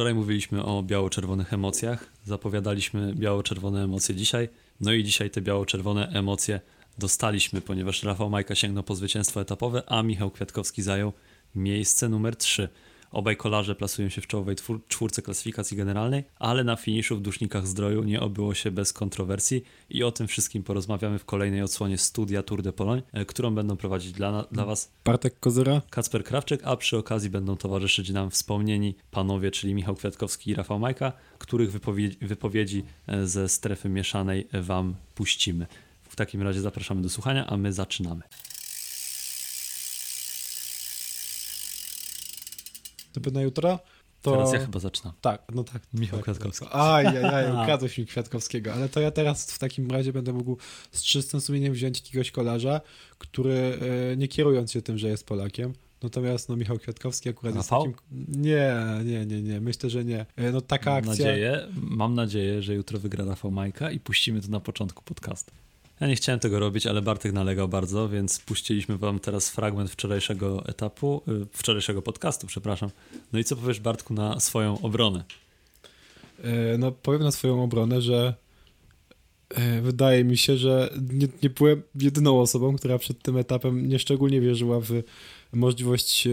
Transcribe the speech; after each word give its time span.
Wczoraj 0.00 0.14
mówiliśmy 0.14 0.64
o 0.64 0.82
biało-czerwonych 0.82 1.52
emocjach, 1.52 2.12
zapowiadaliśmy 2.24 3.14
biało-czerwone 3.14 3.84
emocje 3.84 4.14
dzisiaj, 4.14 4.48
no 4.80 4.92
i 4.92 5.04
dzisiaj 5.04 5.30
te 5.30 5.40
biało-czerwone 5.40 6.08
emocje 6.08 6.60
dostaliśmy, 6.98 7.60
ponieważ 7.60 8.02
Rafał 8.02 8.30
Majka 8.30 8.54
sięgnął 8.54 8.84
po 8.84 8.94
zwycięstwo 8.94 9.40
etapowe, 9.40 9.82
a 9.86 10.02
Michał 10.02 10.30
Kwiatkowski 10.30 10.82
zajął 10.82 11.12
miejsce 11.54 12.08
numer 12.08 12.36
3. 12.36 12.68
Obaj 13.10 13.36
kolarze 13.36 13.74
plasują 13.74 14.08
się 14.08 14.20
w 14.20 14.26
czołowej 14.26 14.56
czwórce 14.88 15.22
klasyfikacji 15.22 15.76
generalnej, 15.76 16.24
ale 16.38 16.64
na 16.64 16.76
finiszu 16.76 17.16
w 17.16 17.20
Dusznikach 17.20 17.66
Zdroju 17.66 18.02
nie 18.02 18.20
obyło 18.20 18.54
się 18.54 18.70
bez 18.70 18.92
kontrowersji 18.92 19.62
i 19.90 20.02
o 20.02 20.12
tym 20.12 20.28
wszystkim 20.28 20.62
porozmawiamy 20.62 21.18
w 21.18 21.24
kolejnej 21.24 21.62
odsłonie 21.62 21.98
studia 21.98 22.42
Tour 22.42 22.62
de 22.62 22.72
Pologne, 22.72 23.02
e, 23.12 23.24
którą 23.24 23.54
będą 23.54 23.76
prowadzić 23.76 24.12
dla, 24.12 24.42
dla 24.52 24.64
Was 24.64 24.92
Bartek 25.04 25.40
Kozyra, 25.40 25.82
Kacper 25.90 26.24
Krawczyk, 26.24 26.60
a 26.64 26.76
przy 26.76 26.98
okazji 26.98 27.30
będą 27.30 27.56
towarzyszyć 27.56 28.10
nam 28.10 28.30
wspomnieni 28.30 28.94
panowie, 29.10 29.50
czyli 29.50 29.74
Michał 29.74 29.94
Kwiatkowski 29.94 30.50
i 30.50 30.54
Rafał 30.54 30.78
Majka, 30.78 31.12
których 31.38 31.72
wypowiedzi, 31.72 32.18
wypowiedzi 32.20 32.84
e, 33.06 33.26
ze 33.26 33.48
strefy 33.48 33.88
mieszanej 33.88 34.48
Wam 34.52 34.94
puścimy. 35.14 35.66
W 36.08 36.16
takim 36.16 36.42
razie 36.42 36.60
zapraszamy 36.60 37.02
do 37.02 37.08
słuchania, 37.08 37.46
a 37.46 37.56
my 37.56 37.72
zaczynamy. 37.72 38.22
To 43.12 43.30
na 43.30 43.42
jutro. 43.42 43.78
To... 44.22 44.30
Teraz 44.32 44.52
ja 44.52 44.58
chyba 44.58 44.78
zaczynam. 44.78 45.12
Tak, 45.20 45.42
no 45.54 45.64
tak. 45.64 45.82
Michał 45.94 46.18
tak, 46.18 46.24
Kwiatkowski. 46.24 46.66
Aj, 46.72 47.06
aj, 47.06 47.24
aj, 47.24 47.62
ukradłeś 47.62 47.98
mi 47.98 48.06
Kwiatkowskiego, 48.06 48.72
ale 48.72 48.88
to 48.88 49.00
ja 49.00 49.10
teraz 49.10 49.52
w 49.52 49.58
takim 49.58 49.90
razie 49.90 50.12
będę 50.12 50.32
mógł 50.32 50.56
z 50.92 51.02
czystym 51.02 51.40
sumieniem 51.40 51.72
wziąć 51.72 52.00
jakiegoś 52.00 52.30
kolarza, 52.30 52.80
który 53.18 53.78
e, 54.12 54.16
nie 54.16 54.28
kierując 54.28 54.72
się 54.72 54.82
tym, 54.82 54.98
że 54.98 55.08
jest 55.08 55.26
Polakiem, 55.26 55.72
Natomiast 56.02 56.48
no, 56.48 56.56
Michał 56.56 56.78
Kwiatkowski 56.78 57.28
akurat 57.28 57.54
jest 57.54 57.70
takim... 57.70 57.94
Nie, 58.28 58.74
nie, 59.04 59.26
nie, 59.26 59.42
nie. 59.42 59.60
Myślę, 59.60 59.90
że 59.90 60.04
nie. 60.04 60.26
E, 60.36 60.52
no 60.52 60.60
taka 60.60 60.90
mam 60.90 60.98
akcja... 60.98 61.10
Nadzieję, 61.12 61.66
mam 61.74 62.14
nadzieję, 62.14 62.62
że 62.62 62.74
jutro 62.74 62.98
wygra 62.98 63.24
Rafał 63.24 63.50
Majka 63.50 63.90
i 63.90 64.00
puścimy 64.00 64.40
to 64.40 64.48
na 64.48 64.60
początku 64.60 65.02
podcastu. 65.02 65.52
Ja 66.00 66.06
nie 66.06 66.16
chciałem 66.16 66.38
tego 66.40 66.58
robić, 66.58 66.86
ale 66.86 67.02
Bartek 67.02 67.32
nalegał 67.32 67.68
bardzo, 67.68 68.08
więc 68.08 68.38
puściliśmy 68.38 68.98
wam 68.98 69.18
teraz 69.18 69.50
fragment 69.50 69.90
wczorajszego 69.90 70.66
etapu, 70.66 71.22
y, 71.28 71.46
wczorajszego 71.52 72.02
podcastu, 72.02 72.46
przepraszam. 72.46 72.90
No 73.32 73.38
i 73.38 73.44
co 73.44 73.56
powiesz 73.56 73.80
Bartku 73.80 74.14
na 74.14 74.40
swoją 74.40 74.80
obronę? 74.80 75.24
E, 76.44 76.78
no 76.78 76.92
powiem 76.92 77.22
na 77.22 77.30
swoją 77.30 77.62
obronę, 77.62 78.02
że 78.02 78.34
e, 79.48 79.80
wydaje 79.80 80.24
mi 80.24 80.38
się, 80.38 80.56
że 80.56 80.94
nie, 81.12 81.28
nie 81.42 81.50
byłem 81.50 81.82
jedyną 81.94 82.40
osobą, 82.40 82.76
która 82.76 82.98
przed 82.98 83.22
tym 83.22 83.36
etapem 83.36 83.88
nieszczególnie 83.88 84.40
wierzyła 84.40 84.80
w 84.80 85.02
możliwość 85.52 86.26
e, 86.26 86.30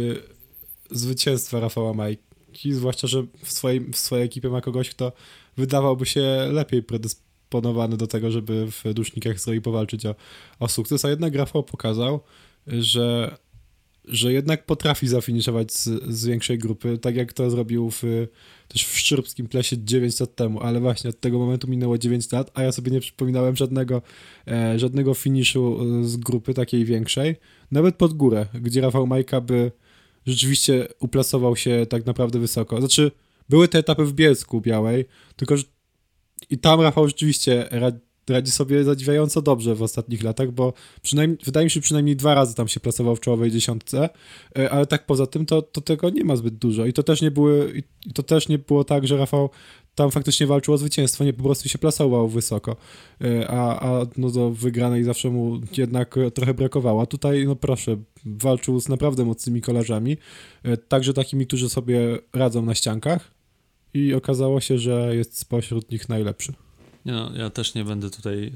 zwycięstwa 0.92 1.60
Rafała 1.60 1.94
Majki, 1.94 2.74
zwłaszcza, 2.74 3.08
że 3.08 3.26
w 3.44 3.52
swojej, 3.52 3.80
w 3.80 3.98
swojej 3.98 4.26
ekipie 4.26 4.50
ma 4.50 4.62
kogoś, 4.62 4.90
kto 4.90 5.12
wydawałby 5.58 6.06
się 6.06 6.50
lepiej 6.52 6.84
predysponowany 6.84 7.27
predysponowany 7.50 7.98
do 7.98 8.08
tego, 8.08 8.32
żeby 8.32 8.68
w 8.72 8.94
dusznikach 8.94 9.40
zrobić 9.40 9.64
powalczyć 9.64 10.06
o, 10.06 10.16
o 10.60 10.68
sukces, 10.68 11.06
a 11.06 11.10
jednak 11.10 11.36
Rafał 11.36 11.64
pokazał, 11.64 12.20
że, 12.68 13.38
że 14.06 14.34
jednak 14.34 14.66
potrafi 14.66 15.08
zafiniszować 15.08 15.72
z, 15.74 16.04
z 16.14 16.26
większej 16.26 16.58
grupy, 16.58 16.98
tak 16.98 17.16
jak 17.16 17.34
to 17.34 17.50
zrobił 17.50 17.92
w, 17.92 18.04
też 18.68 18.86
w 18.86 18.98
Szczurbskim 18.98 19.48
Plesie 19.48 19.78
9 19.84 20.20
lat 20.20 20.36
temu, 20.36 20.62
ale 20.62 20.80
właśnie 20.80 21.10
od 21.10 21.20
tego 21.20 21.40
momentu 21.40 21.68
minęło 21.68 21.98
9 21.98 22.32
lat, 22.32 22.52
a 22.54 22.64
ja 22.64 22.72
sobie 22.72 22.92
nie 22.92 23.00
przypominałem 23.00 23.56
żadnego, 23.56 24.02
e, 24.48 24.80
żadnego 24.80 25.14
finiszu 25.14 25.80
z 26.04 26.18
grupy 26.18 26.54
takiej 26.54 26.86
większej, 26.86 27.36
nawet 27.72 27.96
pod 27.96 28.14
górę, 28.14 28.46
gdzie 28.54 28.82
Rafał 28.82 29.08
Majka 29.08 29.42
by 29.42 29.72
rzeczywiście 30.26 30.88
uplasował 31.00 31.56
się 31.56 31.86
tak 31.90 32.06
naprawdę 32.06 32.40
wysoko. 32.40 32.80
Znaczy, 32.80 33.12
były 33.50 33.68
te 33.68 33.80
etapy 33.80 34.06
w 34.06 34.14
Bielsku 34.14 34.62
Białej, 34.62 35.06
tylko 35.36 35.58
że 35.58 35.64
i 36.50 36.58
tam 36.58 36.82
Rafał 36.82 37.08
rzeczywiście 37.08 37.70
radzi 38.30 38.52
sobie 38.52 38.84
zadziwiająco 38.84 39.42
dobrze 39.42 39.76
w 39.76 39.82
ostatnich 39.82 40.24
latach, 40.24 40.52
bo 40.52 40.74
przynajmniej, 41.02 41.40
wydaje 41.46 41.66
mi 41.66 41.72
się, 41.72 41.82
przynajmniej 41.82 42.16
dwa 42.16 42.34
razy 42.36 42.56
tam 42.56 42.68
się 42.68 42.80
plasował 42.80 43.16
w 43.16 43.20
czołowej 43.20 43.52
dziesiątce, 43.52 44.10
e, 44.60 44.70
ale 44.70 44.86
tak 44.86 45.06
poza 45.06 45.28
tym 45.28 45.46
to, 45.46 45.62
to 45.62 45.82
tego 45.82 46.10
nie 46.10 46.24
ma 46.24 46.36
zbyt 46.36 46.56
dużo 46.56 46.86
i 46.86 46.94
to 46.94 47.04
też 47.04 47.22
nie 47.22 47.32
były, 47.32 47.84
i 48.06 48.14
to 48.14 48.24
też 48.24 48.48
nie 48.48 48.58
było 48.60 48.84
tak, 48.84 49.08
że 49.08 49.18
Rafał 49.18 49.50
tam 49.96 50.12
faktycznie 50.12 50.48
walczył 50.48 50.74
o 50.74 50.78
zwycięstwo, 50.78 51.24
nie 51.24 51.34
po 51.34 51.44
prostu 51.44 51.70
się 51.70 51.78
plasował 51.78 52.28
wysoko, 52.28 52.76
e, 53.22 53.48
a, 53.48 53.80
a 53.80 54.06
no 54.18 54.30
do 54.30 54.52
wygranej 54.52 55.04
zawsze 55.04 55.30
mu 55.30 55.60
jednak 55.78 56.16
trochę 56.34 56.54
brakowało. 56.54 57.02
A 57.02 57.06
tutaj, 57.06 57.46
no 57.46 57.56
proszę, 57.56 57.98
walczył 58.26 58.80
z 58.80 58.90
naprawdę 58.90 59.26
mocnymi 59.26 59.62
kolarzami, 59.62 60.18
e, 60.64 60.78
także 60.78 61.14
takimi, 61.14 61.48
którzy 61.48 61.70
sobie 61.70 62.18
radzą 62.34 62.62
na 62.62 62.76
ściankach, 62.76 63.37
i 63.94 64.14
okazało 64.14 64.62
się, 64.62 64.78
że 64.78 65.16
jest 65.16 65.38
spośród 65.38 65.92
nich 65.92 66.10
najlepszy. 66.10 66.54
No, 67.08 67.32
ja 67.36 67.50
też 67.50 67.76
nie 67.76 67.84
będę 67.84 68.10
tutaj 68.10 68.46
y, 68.46 68.52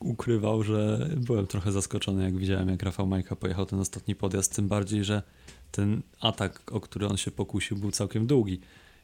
ukrywał, 0.00 0.62
że 0.62 1.08
byłem 1.16 1.46
trochę 1.46 1.72
zaskoczony, 1.72 2.24
jak 2.24 2.36
widziałem, 2.36 2.68
jak 2.68 2.82
Rafał 2.82 3.06
Majka 3.06 3.36
pojechał 3.36 3.66
ten 3.66 3.80
ostatni 3.80 4.14
podjazd, 4.14 4.56
tym 4.56 4.68
bardziej, 4.68 5.04
że 5.04 5.22
ten 5.70 6.02
atak, 6.20 6.72
o 6.72 6.80
który 6.80 7.06
on 7.06 7.16
się 7.16 7.30
pokusił, 7.30 7.76
był 7.76 7.90
całkiem 7.90 8.26
długi 8.26 8.60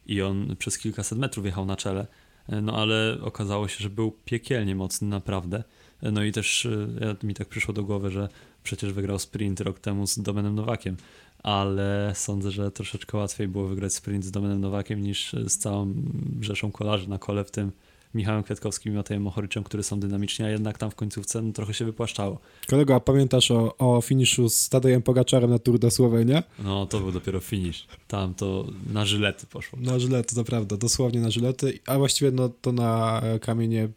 i 0.07 0.23
on 0.23 0.57
przez 0.57 0.79
kilkaset 0.79 1.19
metrów 1.19 1.47
jechał 1.47 1.67
na 1.67 1.77
czele, 1.77 2.07
y, 2.53 2.63
no 2.63 2.77
ale 2.77 3.19
okazało 3.23 3.69
się, 3.69 3.83
że 3.83 3.91
był 3.91 4.13
piekielnie 4.25 4.75
mocny, 4.75 5.09
naprawdę. 5.09 5.65
Y, 6.03 6.13
no 6.13 6.25
i 6.25 6.33
też 6.33 6.69
ja, 7.01 7.17
mi 7.23 7.35
tak 7.35 7.49
przyszło 7.49 7.75
do 7.75 7.85
głowy, 7.85 8.11
że 8.11 8.29
przecież 8.63 8.93
wygrał 8.93 9.19
sprint 9.19 9.61
rok 9.61 9.79
temu 9.79 10.07
z 10.07 10.19
Domenem 10.19 10.55
Nowakiem, 10.55 10.97
ale 11.43 12.13
sądzę, 12.15 12.51
że 12.51 12.71
troszeczkę 12.71 13.19
łatwiej 13.19 13.49
było 13.49 13.69
wygrać 13.69 13.95
sprint 13.95 14.25
z 14.25 14.31
Domenem 14.31 14.61
Nowakiem 14.61 15.03
niż 15.03 15.33
z 15.47 15.59
całą 15.59 15.95
rzeszą 16.41 16.73
kolarzy 16.73 17.09
na 17.09 17.19
kole, 17.19 17.45
w 17.45 17.51
tym 17.51 17.73
Michałem 18.15 18.43
Kwiatkowskim 18.43 18.93
i 18.93 18.97
Matejem 18.97 19.23
Mochoryczem, 19.23 19.65
które 19.65 19.83
są 19.83 20.01
dynamiczni, 20.01 20.45
a 20.45 20.49
jednak 20.49 20.79
tam 20.79 20.91
w 20.91 20.95
końcówce 20.95 21.43
no, 21.43 21.53
trochę 21.53 21.75
się 21.75 21.85
wypłaszczało. 21.85 22.39
Kolego, 22.69 22.95
a 22.95 23.01
pamiętasz 23.01 23.51
o, 23.51 23.77
o 23.77 24.01
finiszu 24.01 24.49
z 24.49 24.69
Tadejem 24.69 25.03
Pogaczarem 25.03 25.51
na 25.51 25.59
Tour 25.59 25.79
de 25.79 25.91
Słowenia? 25.91 26.43
No, 26.59 26.87
to 26.87 27.01
był 27.01 27.13
dopiero 27.13 27.41
finish. 27.41 27.87
Tam 28.09 28.35
to 28.35 28.67
na 28.93 29.07
żylety 29.07 29.47
poszło. 29.47 29.79
Na 29.83 29.99
żylety, 29.99 30.35
to 30.35 30.45
prawda, 30.45 30.77
dosłownie 30.77 31.21
na 31.21 31.31
żylety, 31.31 31.79
a 31.87 31.99
właściwie 31.99 32.31
no, 32.31 32.49
to 32.49 32.73
na 32.73 33.23
kamienie 33.41 33.89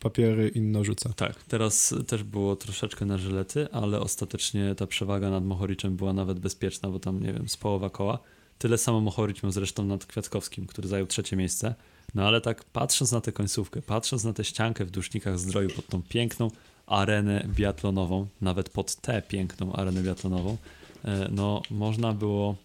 papiery 0.00 0.48
inno 0.48 0.84
rzuca. 0.84 1.12
Tak, 1.12 1.44
teraz 1.44 1.94
też 2.06 2.22
było 2.22 2.56
troszeczkę 2.56 3.04
na 3.06 3.18
żylety, 3.18 3.68
ale 3.72 4.00
ostatecznie 4.00 4.74
ta 4.74 4.86
przewaga 4.86 5.30
nad 5.30 5.44
Mohoriczem 5.44 5.96
była 5.96 6.12
nawet 6.12 6.38
bezpieczna, 6.38 6.88
bo 6.90 6.98
tam, 6.98 7.22
nie 7.22 7.32
wiem, 7.32 7.48
z 7.48 7.56
połowa 7.56 7.90
koła. 7.90 8.18
Tyle 8.58 8.78
samo 8.78 9.00
Mohoricz 9.00 9.42
miał 9.42 9.52
zresztą 9.52 9.84
nad 9.84 10.06
Kwiatkowskim, 10.06 10.66
który 10.66 10.88
zajął 10.88 11.06
trzecie 11.06 11.36
miejsce. 11.36 11.74
No 12.14 12.26
ale 12.26 12.40
tak 12.40 12.64
patrząc 12.64 13.12
na 13.12 13.20
tę 13.20 13.32
końcówkę, 13.32 13.82
patrząc 13.82 14.24
na 14.24 14.32
tę 14.32 14.44
ściankę 14.44 14.84
w 14.84 14.90
Dusznikach 14.90 15.38
Zdroju 15.38 15.70
pod 15.70 15.86
tą 15.86 16.02
piękną 16.02 16.50
arenę 16.86 17.46
biatlonową, 17.48 18.26
nawet 18.40 18.68
pod 18.68 18.96
tę 18.96 19.22
piękną 19.28 19.72
arenę 19.72 20.02
biatlonową, 20.02 20.56
e, 21.04 21.28
no 21.32 21.62
można 21.70 22.12
było 22.12 22.56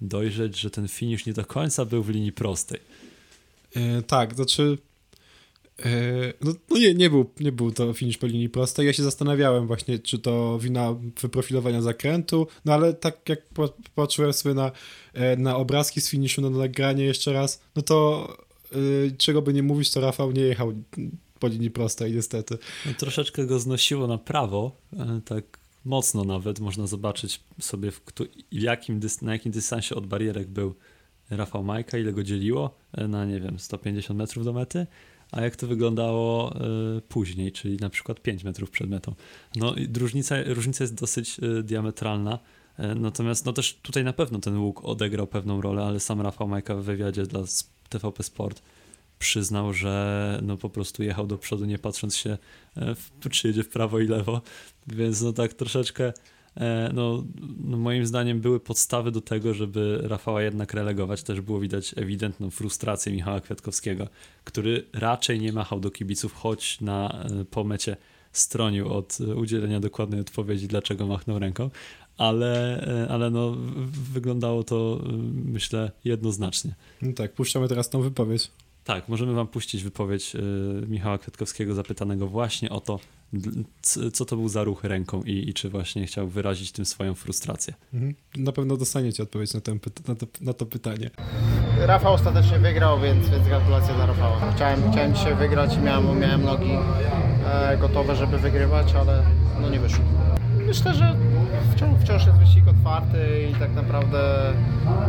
dojrzeć, 0.00 0.60
że 0.60 0.70
ten 0.70 0.88
finisz 0.88 1.26
nie 1.26 1.32
do 1.32 1.44
końca 1.44 1.84
był 1.84 2.02
w 2.02 2.08
linii 2.08 2.32
prostej. 2.32 2.80
Yy, 3.76 4.02
tak, 4.02 4.34
znaczy 4.34 4.78
no, 6.40 6.52
no, 6.70 6.78
nie, 6.78 6.94
nie, 6.94 7.10
był, 7.10 7.30
nie 7.40 7.52
był 7.52 7.72
to 7.72 7.92
finish 7.92 8.18
po 8.18 8.26
linii 8.26 8.48
prostej. 8.48 8.86
Ja 8.86 8.92
się 8.92 9.02
zastanawiałem 9.02 9.66
właśnie, 9.66 9.98
czy 9.98 10.18
to 10.18 10.58
wina 10.58 10.94
wyprofilowania 11.22 11.82
zakrętu, 11.82 12.46
no 12.64 12.74
ale 12.74 12.94
tak 12.94 13.28
jak 13.28 13.40
patrzyłem 13.94 14.32
sobie 14.32 14.54
na, 14.54 14.72
e, 15.14 15.36
na 15.36 15.56
obrazki 15.56 16.00
z 16.00 16.10
finiszu, 16.10 16.40
na 16.40 16.50
nagranie 16.50 17.04
jeszcze 17.04 17.32
raz, 17.32 17.60
no 17.76 17.82
to 17.82 18.28
yy, 18.72 19.12
czego 19.18 19.42
by 19.42 19.52
nie 19.52 19.62
mówić, 19.62 19.90
to 19.90 20.00
Rafał 20.00 20.32
nie 20.32 20.42
jechał 20.42 20.72
po 21.38 21.48
linii 21.48 21.70
prostej 21.70 22.12
niestety. 22.12 22.58
No, 22.86 22.92
troszeczkę 22.98 23.46
go 23.46 23.58
znosiło 23.58 24.06
na 24.06 24.18
prawo, 24.18 24.76
tak 25.24 25.44
mocno 25.84 26.24
nawet, 26.24 26.60
można 26.60 26.86
zobaczyć 26.86 27.40
sobie 27.60 27.90
w 27.90 28.02
jakim, 28.52 29.00
na 29.22 29.32
jakim 29.32 29.52
dystansie 29.52 29.94
od 29.94 30.06
barierek 30.06 30.48
był 30.48 30.74
Rafał 31.30 31.64
Majka, 31.64 31.98
ile 31.98 32.12
go 32.12 32.22
dzieliło, 32.22 32.74
na 33.08 33.24
nie 33.24 33.40
wiem, 33.40 33.58
150 33.58 34.18
metrów 34.18 34.44
do 34.44 34.52
mety 34.52 34.86
a 35.32 35.40
jak 35.40 35.56
to 35.56 35.66
wyglądało 35.66 36.56
y, 36.98 37.00
później, 37.00 37.52
czyli 37.52 37.76
na 37.76 37.90
przykład 37.90 38.20
5 38.20 38.44
metrów 38.44 38.70
przed 38.70 38.90
metą. 38.90 39.14
No 39.56 39.74
i 39.74 39.88
różnica, 39.98 40.36
różnica 40.46 40.84
jest 40.84 40.94
dosyć 40.94 41.38
y, 41.38 41.62
diametralna, 41.62 42.38
y, 42.78 42.94
natomiast 42.94 43.46
no 43.46 43.52
też 43.52 43.74
tutaj 43.82 44.04
na 44.04 44.12
pewno 44.12 44.38
ten 44.38 44.58
łuk 44.58 44.84
odegrał 44.84 45.26
pewną 45.26 45.60
rolę, 45.60 45.84
ale 45.84 46.00
sam 46.00 46.20
Rafał 46.20 46.48
Majka 46.48 46.74
w 46.74 46.82
wywiadzie 46.82 47.26
dla 47.26 47.40
TVP 47.88 48.22
Sport 48.22 48.62
przyznał, 49.18 49.72
że 49.72 50.40
no 50.42 50.56
po 50.56 50.70
prostu 50.70 51.02
jechał 51.02 51.26
do 51.26 51.38
przodu 51.38 51.64
nie 51.64 51.78
patrząc 51.78 52.16
się, 52.16 52.38
w, 52.76 53.28
czy 53.30 53.48
jedzie 53.48 53.62
w 53.62 53.68
prawo 53.68 54.00
i 54.00 54.06
lewo, 54.06 54.42
więc 54.86 55.22
no 55.22 55.32
tak 55.32 55.54
troszeczkę 55.54 56.12
no, 56.92 57.24
no, 57.64 57.76
moim 57.76 58.06
zdaniem 58.06 58.40
były 58.40 58.60
podstawy 58.60 59.10
do 59.10 59.20
tego, 59.20 59.54
żeby 59.54 60.00
Rafała 60.02 60.42
jednak 60.42 60.74
relegować. 60.74 61.22
Też 61.22 61.40
było 61.40 61.60
widać 61.60 61.94
ewidentną 61.96 62.50
frustrację 62.50 63.12
Michała 63.12 63.40
Kwiatkowskiego, 63.40 64.08
który 64.44 64.84
raczej 64.92 65.40
nie 65.40 65.52
machał 65.52 65.80
do 65.80 65.90
kibiców, 65.90 66.34
choć 66.34 66.80
na 66.80 67.24
e, 67.24 67.44
pomecie 67.44 67.96
stronił 68.32 68.92
od 68.92 69.18
udzielenia 69.36 69.80
dokładnej 69.80 70.20
odpowiedzi, 70.20 70.68
dlaczego 70.68 71.06
machnął 71.06 71.38
ręką, 71.38 71.70
ale, 72.16 72.82
e, 73.04 73.08
ale 73.08 73.30
no, 73.30 73.56
wyglądało 74.12 74.64
to 74.64 75.00
myślę 75.32 75.90
jednoznacznie. 76.04 76.74
No 77.02 77.12
tak, 77.12 77.32
puszczamy 77.32 77.68
teraz 77.68 77.90
tą 77.90 78.02
wypowiedź. 78.02 78.50
Tak, 78.86 79.08
możemy 79.08 79.32
wam 79.32 79.46
puścić 79.46 79.82
wypowiedź 79.82 80.32
Michała 80.88 81.18
Kwiatkowskiego 81.18 81.74
zapytanego 81.74 82.26
właśnie 82.26 82.70
o 82.70 82.80
to, 82.80 83.00
co 84.12 84.24
to 84.24 84.36
był 84.36 84.48
za 84.48 84.64
ruch 84.64 84.84
ręką 84.84 85.22
i, 85.22 85.48
i 85.48 85.54
czy 85.54 85.68
właśnie 85.68 86.06
chciał 86.06 86.28
wyrazić 86.28 86.72
tym 86.72 86.84
swoją 86.84 87.14
frustrację. 87.14 87.74
Mhm. 87.94 88.14
Na 88.36 88.52
pewno 88.52 88.76
dostaniecie 88.76 89.22
odpowiedź 89.22 89.54
na, 89.54 89.60
ten, 89.60 89.78
na, 90.08 90.14
to, 90.14 90.26
na 90.40 90.52
to 90.52 90.66
pytanie. 90.66 91.10
Rafał 91.78 92.14
ostatecznie 92.14 92.58
wygrał, 92.58 93.00
więc, 93.00 93.28
więc 93.28 93.48
gratulacje 93.48 93.94
dla 93.94 94.06
Rafała. 94.06 94.52
Chciałem, 94.56 94.92
chciałem 94.92 95.14
dzisiaj 95.14 95.34
wygrać 95.34 95.76
i 95.76 95.78
miałem, 95.78 96.20
miałem 96.20 96.42
nogi 96.42 96.70
e, 97.46 97.78
gotowe, 97.80 98.16
żeby 98.16 98.38
wygrywać, 98.38 98.94
ale 98.94 99.22
no 99.60 99.70
nie 99.70 99.80
wyszło. 99.80 100.04
Myślę, 100.66 100.94
że 100.94 101.14
wciąż, 101.76 102.00
wciąż 102.00 102.26
jest 102.26 102.38
wyścig 102.38 102.68
otwarty 102.68 103.48
i 103.50 103.54
tak 103.54 103.74
naprawdę 103.74 104.18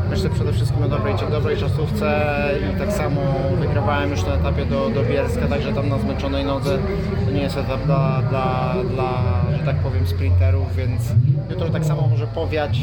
myślę 0.10 0.30
przede 0.30 0.54
wszystkim 0.54 0.84
o 0.84 0.88
dobrej, 0.90 1.16
dobrej 1.32 1.58
czasówce 1.58 2.26
i 2.74 2.80
tak 2.80 2.94
samo 2.94 3.22
wygrywałem 3.60 4.10
już 4.10 4.24
na 4.24 4.34
etapie 4.34 4.66
do, 4.66 4.90
do 4.90 5.04
Bielska, 5.04 5.48
także 5.48 5.74
tam 5.74 5.90
na 5.90 5.98
zmęczonej 5.98 6.46
nodze 6.46 6.78
to 7.26 7.32
nie 7.32 7.42
jest 7.42 7.58
etap 7.58 7.86
dla, 7.86 8.22
dla, 8.30 8.76
dla 8.94 9.42
że 9.58 9.66
tak 9.66 9.76
powiem 9.76 10.08
sprinterów, 10.08 10.76
więc 10.76 11.02
jutro 11.50 11.70
tak 11.70 11.86
samo 11.86 12.08
może 12.08 12.28
powiać, 12.28 12.80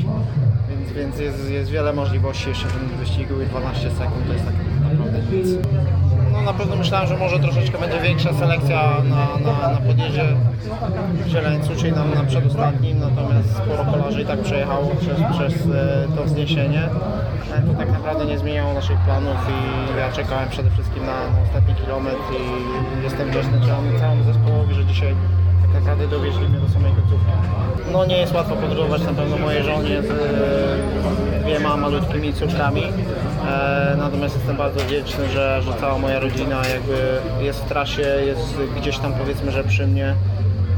więc, 0.68 0.92
więc 0.92 1.18
jest, 1.18 1.50
jest 1.50 1.70
wiele 1.70 1.92
możliwości 1.92 2.48
jeszcze 2.48 2.68
w 2.68 2.72
tym 2.72 2.88
wyścigu 2.98 3.40
i 3.40 3.46
12 3.46 3.90
sekund 3.90 4.26
to 4.26 4.32
jest 4.32 4.44
tak 4.44 4.54
naprawdę 4.82 5.18
nic. 5.36 5.48
No 6.34 6.42
na 6.42 6.52
pewno 6.52 6.76
myślałem, 6.76 7.08
że 7.08 7.16
może 7.16 7.38
troszeczkę 7.38 7.78
będzie 7.78 8.00
większa 8.00 8.32
selekcja 8.32 8.82
na, 9.04 9.50
na, 9.50 9.68
na 9.72 9.76
podjeździe 9.76 10.24
Zieleńcu, 11.28 11.76
czyli 11.76 11.92
na, 11.92 12.04
na 12.04 12.24
przedostatnim, 12.24 13.00
natomiast 13.00 13.56
sporo 13.56 13.84
kolarzy 13.84 14.22
i 14.22 14.26
tak 14.26 14.40
przejechało 14.40 14.90
przez, 15.00 15.18
przez 15.32 15.66
e, 15.66 16.06
to 16.16 16.24
wzniesienie. 16.24 16.82
E, 17.54 17.62
to 17.62 17.74
tak 17.78 17.92
naprawdę 17.92 18.26
nie 18.26 18.38
zmieniało 18.38 18.74
naszych 18.74 18.98
planów 18.98 19.36
i 19.48 19.98
ja 19.98 20.12
czekałem 20.12 20.48
przede 20.48 20.70
wszystkim 20.70 21.06
na, 21.06 21.30
na 21.30 21.42
ostatni 21.42 21.74
kilometr 21.74 22.18
i 22.40 23.02
jestem 23.02 23.30
wdzięczny 23.30 23.60
całemu, 23.98 24.24
zespołowi, 24.24 24.74
że 24.74 24.84
dzisiaj 24.84 25.14
tak 25.72 25.82
naprawdę 25.82 26.08
dowieźli 26.08 26.48
mnie 26.48 26.58
do 26.58 26.68
samej 26.68 26.92
końcówki. 26.92 27.32
No 27.92 28.04
nie 28.04 28.18
jest 28.18 28.34
łatwo 28.34 28.56
podróżować 28.56 29.02
na 29.02 29.12
pewno 29.12 29.36
mojej 29.36 29.62
żonie 29.62 30.02
z 30.02 30.10
e, 30.10 31.42
dwiema 31.42 31.76
malutkimi 31.76 32.32
córkami, 32.32 32.82
e, 33.48 33.96
natomiast 33.98 34.36
jestem 34.36 34.56
bardzo 34.56 34.80
wdzięczny, 34.80 35.28
że, 35.28 35.62
że 35.62 35.72
cała 35.80 35.98
moja 35.98 36.20
rodzina 36.20 36.62
jakby 36.74 37.20
jest 37.44 37.64
w 37.64 37.68
trasie, 37.68 38.02
jest 38.02 38.58
gdzieś 38.76 38.98
tam 38.98 39.12
powiedzmy, 39.12 39.52
że 39.52 39.64
przy 39.64 39.86
mnie 39.86 40.14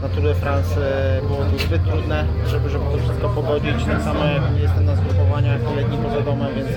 na 0.03 0.09
Tour 0.09 0.23
de 0.23 0.35
France 0.35 0.81
e, 1.19 1.23
było 1.23 1.39
to 1.39 1.59
zbyt 1.59 1.85
trudne, 1.85 2.25
żeby, 2.47 2.71
żeby 2.71 2.85
to 2.85 2.99
wszystko 2.99 3.29
pogodzić. 3.29 3.85
Tak 3.87 4.03
samo 4.03 4.25
jak 4.25 4.43
jestem 4.63 4.85
na 4.85 4.97
zgrupowaniach 4.97 5.61
letni 5.77 5.99
poza 5.99 6.21
domem, 6.21 6.55
więc 6.55 6.69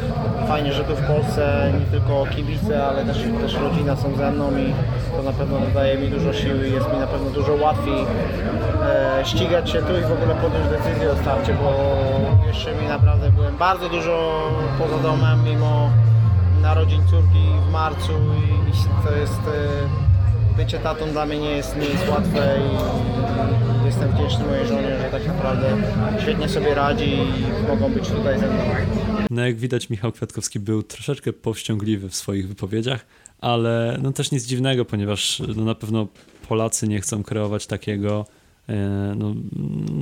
fajnie, 0.50 0.74
że 0.74 0.84
tu 0.84 0.96
w 0.96 1.02
Polsce 1.02 1.72
nie 1.80 1.86
tylko 1.86 2.26
kibice, 2.36 2.88
ale 2.88 3.06
też, 3.06 3.18
też 3.42 3.54
rodzina 3.54 3.96
są 3.96 4.16
ze 4.16 4.32
mną 4.32 4.58
i 4.58 4.74
to 5.16 5.24
na 5.24 5.32
pewno 5.32 5.60
dodaje 5.60 5.98
mi 5.98 6.08
dużo 6.08 6.34
siły 6.34 6.68
i 6.68 6.74
jest 6.74 6.94
mi 6.94 7.00
na 7.00 7.08
pewno 7.08 7.30
dużo 7.30 7.54
łatwiej 7.54 8.06
e, 8.84 9.26
ścigać 9.26 9.70
się 9.70 9.82
tu 9.82 9.98
i 9.98 10.02
w 10.02 10.12
ogóle 10.12 10.36
podjąć 10.36 10.68
decyzję 10.68 11.12
o 11.12 11.16
starcie, 11.16 11.54
bo 11.54 11.72
jeszcze 12.48 12.76
mi 12.76 12.88
naprawdę 12.88 13.32
byłem 13.32 13.58
bardzo 13.58 13.90
dużo 13.90 14.44
poza 14.80 14.98
domem, 14.98 15.44
mimo 15.44 15.90
narodzin 16.62 17.02
córki 17.08 17.46
w 17.68 17.72
marcu 17.72 18.12
i, 18.12 18.70
i 18.70 19.08
to 19.08 19.16
jest 19.16 19.42
e, 19.48 20.58
bycie 20.58 20.80
tatą 20.80 21.06
dla 21.12 21.26
mnie 21.26 21.40
nie 21.40 21.52
jest, 21.52 21.78
nie 21.78 21.86
jest 21.86 22.10
łatwe 22.10 22.58
i 22.58 22.78
jestem 23.90 24.12
wdzięczny 24.12 24.46
mojej 24.46 24.68
żonie, 24.68 24.98
że 24.98 25.10
tak 25.12 25.28
naprawdę 25.28 25.78
świetnie 26.22 26.50
sobie 26.50 26.76
radzi 26.76 27.14
i 27.14 27.68
mogą 27.68 27.94
być 27.94 28.08
tutaj 28.08 28.40
ze 28.40 28.48
mną. 28.48 28.64
No 29.30 29.46
jak 29.46 29.56
widać 29.56 29.90
Michał 29.90 30.12
Kwiatkowski 30.12 30.60
był 30.60 30.84
troszeczkę 30.84 31.34
powściągliwy 31.34 32.10
w 32.10 32.16
swoich 32.16 32.48
wypowiedziach, 32.48 33.06
ale 33.40 34.00
no 34.02 34.12
też 34.12 34.32
nic 34.32 34.46
dziwnego, 34.46 34.86
ponieważ 34.86 35.42
no 35.56 35.66
na 35.66 35.76
pewno 35.76 36.08
Polacy 36.48 36.88
nie 36.88 37.02
chcą 37.02 37.24
kreować 37.24 37.68
takiego 37.68 38.26
e, 38.70 38.76
no, 39.18 39.36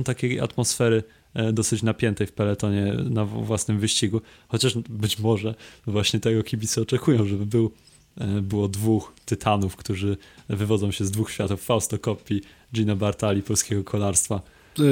takiej 0.04 0.40
atmosfery 0.40 1.02
e, 1.34 1.52
dosyć 1.52 1.82
napiętej 1.82 2.26
w 2.26 2.32
peletonie 2.32 2.94
na 3.10 3.24
własnym 3.24 3.78
wyścigu, 3.78 4.20
chociaż 4.48 4.78
być 4.78 5.18
może 5.18 5.54
właśnie 5.86 6.20
tego 6.20 6.42
kibice 6.42 6.82
oczekują, 6.82 7.24
żeby 7.26 7.46
był 7.46 7.70
było 8.42 8.68
dwóch 8.68 9.12
tytanów, 9.24 9.76
którzy 9.76 10.16
wywodzą 10.48 10.90
się 10.90 11.04
z 11.04 11.10
dwóch 11.10 11.30
światów, 11.30 11.62
Fausto 11.62 11.98
Coppi, 11.98 12.42
Gino 12.74 12.96
Bartali, 12.96 13.42
polskiego 13.42 13.84
kolarstwa. 13.84 14.40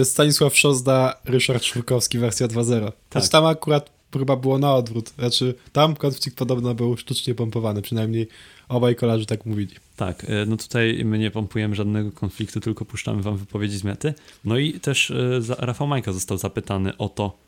E, 0.00 0.04
Stanisław 0.04 0.56
Szozda, 0.56 1.14
Ryszard 1.24 1.64
Szurkowski, 1.64 2.18
wersja 2.18 2.48
2.0. 2.48 2.84
Tak. 2.84 2.94
Znaczy 3.12 3.28
tam 3.28 3.44
akurat 3.46 3.90
chyba 4.12 4.36
było 4.36 4.58
na 4.58 4.74
odwrót. 4.74 5.08
Znaczy 5.18 5.54
tam 5.72 5.96
konflikt 5.96 6.38
podobno 6.38 6.74
był 6.74 6.96
sztucznie 6.96 7.34
pompowany, 7.34 7.82
przynajmniej 7.82 8.28
obaj 8.68 8.96
kolarzy 8.96 9.26
tak 9.26 9.46
mówili. 9.46 9.74
Tak, 9.96 10.24
e, 10.24 10.46
no 10.46 10.56
tutaj 10.56 11.02
my 11.04 11.18
nie 11.18 11.30
pompujemy 11.30 11.74
żadnego 11.74 12.12
konfliktu, 12.12 12.60
tylko 12.60 12.84
puszczamy 12.84 13.22
wam 13.22 13.36
wypowiedzi 13.36 13.78
z 13.78 13.84
mety. 13.84 14.14
No 14.44 14.58
i 14.58 14.80
też 14.80 15.12
Rafał 15.58 15.86
Majka 15.86 16.12
został 16.12 16.38
zapytany 16.38 16.96
o 16.96 17.08
to, 17.08 17.38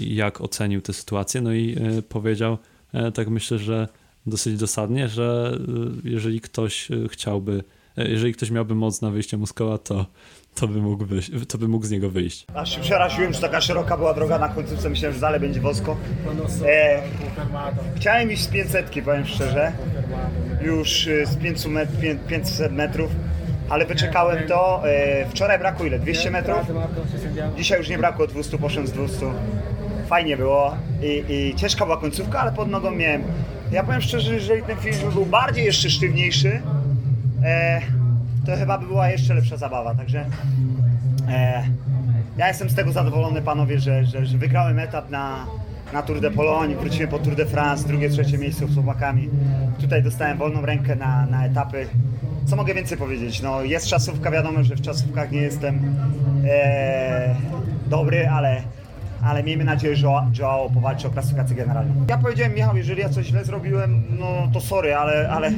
jak 0.00 0.40
ocenił 0.40 0.80
tę 0.80 0.92
sytuację, 0.92 1.40
no 1.40 1.54
i 1.54 1.76
powiedział, 2.08 2.58
tak 3.14 3.28
myślę, 3.28 3.58
że 3.58 3.88
dosyć 4.26 4.56
dosadnie, 4.56 5.08
że 5.08 5.58
y, 6.04 6.10
jeżeli 6.10 6.40
ktoś 6.40 6.90
y, 6.90 7.08
chciałby, 7.08 7.64
y, 7.98 8.08
jeżeli 8.08 8.34
ktoś 8.34 8.50
miałby 8.50 8.74
moc 8.74 9.02
na 9.02 9.10
wyjście 9.10 9.36
mu 9.36 9.46
z 9.46 9.54
to, 9.54 10.06
to, 10.54 10.68
by 10.68 10.80
mógł 10.80 11.04
wyjść, 11.04 11.30
to 11.48 11.58
by 11.58 11.68
mógł 11.68 11.86
z 11.86 11.90
niego 11.90 12.10
wyjść. 12.10 12.46
Aż 12.54 12.74
się 12.74 12.80
przeraziłem, 12.80 13.32
że 13.32 13.40
taka 13.40 13.60
szeroka 13.60 13.96
była 13.96 14.14
droga 14.14 14.38
na 14.38 14.48
końcówce, 14.48 14.90
myślałem, 14.90 15.14
że 15.14 15.20
dalej 15.20 15.40
będzie 15.40 15.60
wosko. 15.60 15.96
E, 16.66 17.02
chciałem 17.96 18.32
iść 18.32 18.42
z 18.42 18.48
500, 18.48 18.90
powiem 19.04 19.26
szczerze, 19.26 19.72
już 20.62 21.08
z 21.24 21.36
500, 21.36 21.72
met, 21.72 21.88
500 22.28 22.72
metrów, 22.72 23.10
ale 23.68 23.86
wyczekałem 23.86 24.48
to. 24.48 24.82
E, 24.88 25.26
wczoraj 25.30 25.58
brakło 25.58 25.86
ile? 25.86 25.98
200 25.98 26.30
metrów? 26.30 26.58
Dzisiaj 27.56 27.78
już 27.78 27.88
nie 27.88 27.98
brakło 27.98 28.26
200, 28.26 28.58
poszedłem 28.58 28.86
z 28.86 28.92
200. 28.92 29.32
Fajnie 30.06 30.36
było 30.36 30.76
i, 31.02 31.24
i 31.32 31.54
ciężka 31.54 31.84
była 31.84 31.96
końcówka, 31.96 32.40
ale 32.40 32.52
pod 32.52 32.70
nogą 32.70 32.90
miałem 32.90 33.22
ja 33.72 33.84
powiem 33.84 34.00
szczerze, 34.00 34.26
że 34.26 34.34
jeżeli 34.34 34.62
ten 34.62 34.76
film 34.76 35.12
był 35.12 35.26
bardziej 35.26 35.64
jeszcze 35.64 35.90
sztywniejszy, 35.90 36.62
e, 37.44 37.80
to 38.46 38.56
chyba 38.56 38.78
by 38.78 38.86
była 38.86 39.08
jeszcze 39.08 39.34
lepsza 39.34 39.56
zabawa, 39.56 39.94
także 39.94 40.26
e, 41.28 41.64
ja 42.36 42.48
jestem 42.48 42.70
z 42.70 42.74
tego 42.74 42.92
zadowolony 42.92 43.42
panowie, 43.42 43.78
że, 43.78 44.04
że, 44.04 44.26
że 44.26 44.38
wygrałem 44.38 44.78
etap 44.78 45.10
na, 45.10 45.46
na 45.92 46.02
Tour 46.02 46.20
de 46.20 46.30
Pologne, 46.30 46.76
wróciłem 46.76 47.08
po 47.08 47.18
Tour 47.18 47.36
de 47.36 47.46
France, 47.46 47.88
drugie, 47.88 48.10
trzecie 48.10 48.38
miejsce 48.38 48.66
z 48.66 48.74
chłopakami. 48.74 49.28
Tutaj 49.80 50.02
dostałem 50.02 50.38
wolną 50.38 50.66
rękę 50.66 50.96
na, 50.96 51.26
na 51.26 51.46
etapy. 51.46 51.88
Co 52.46 52.56
mogę 52.56 52.74
więcej 52.74 52.98
powiedzieć? 52.98 53.42
No, 53.42 53.62
jest 53.62 53.86
czasówka, 53.86 54.30
wiadomo, 54.30 54.64
że 54.64 54.76
w 54.76 54.80
czasówkach 54.80 55.30
nie 55.30 55.40
jestem 55.40 55.96
e, 56.44 57.34
dobry, 57.86 58.28
ale 58.28 58.62
ale 59.24 59.42
miejmy 59.42 59.64
nadzieję, 59.64 59.96
że 59.96 60.08
Joao 60.38 60.70
powalczy 60.70 61.06
o 61.06 61.10
klasyfikację 61.10 61.56
generalną. 61.56 62.06
Ja 62.08 62.18
powiedziałem, 62.18 62.54
Michał, 62.54 62.76
jeżeli 62.76 63.00
ja 63.00 63.08
coś 63.08 63.26
źle 63.26 63.44
zrobiłem, 63.44 64.02
no 64.18 64.26
to 64.52 64.60
sorry, 64.60 64.94
ale, 64.94 65.28
ale 65.30 65.52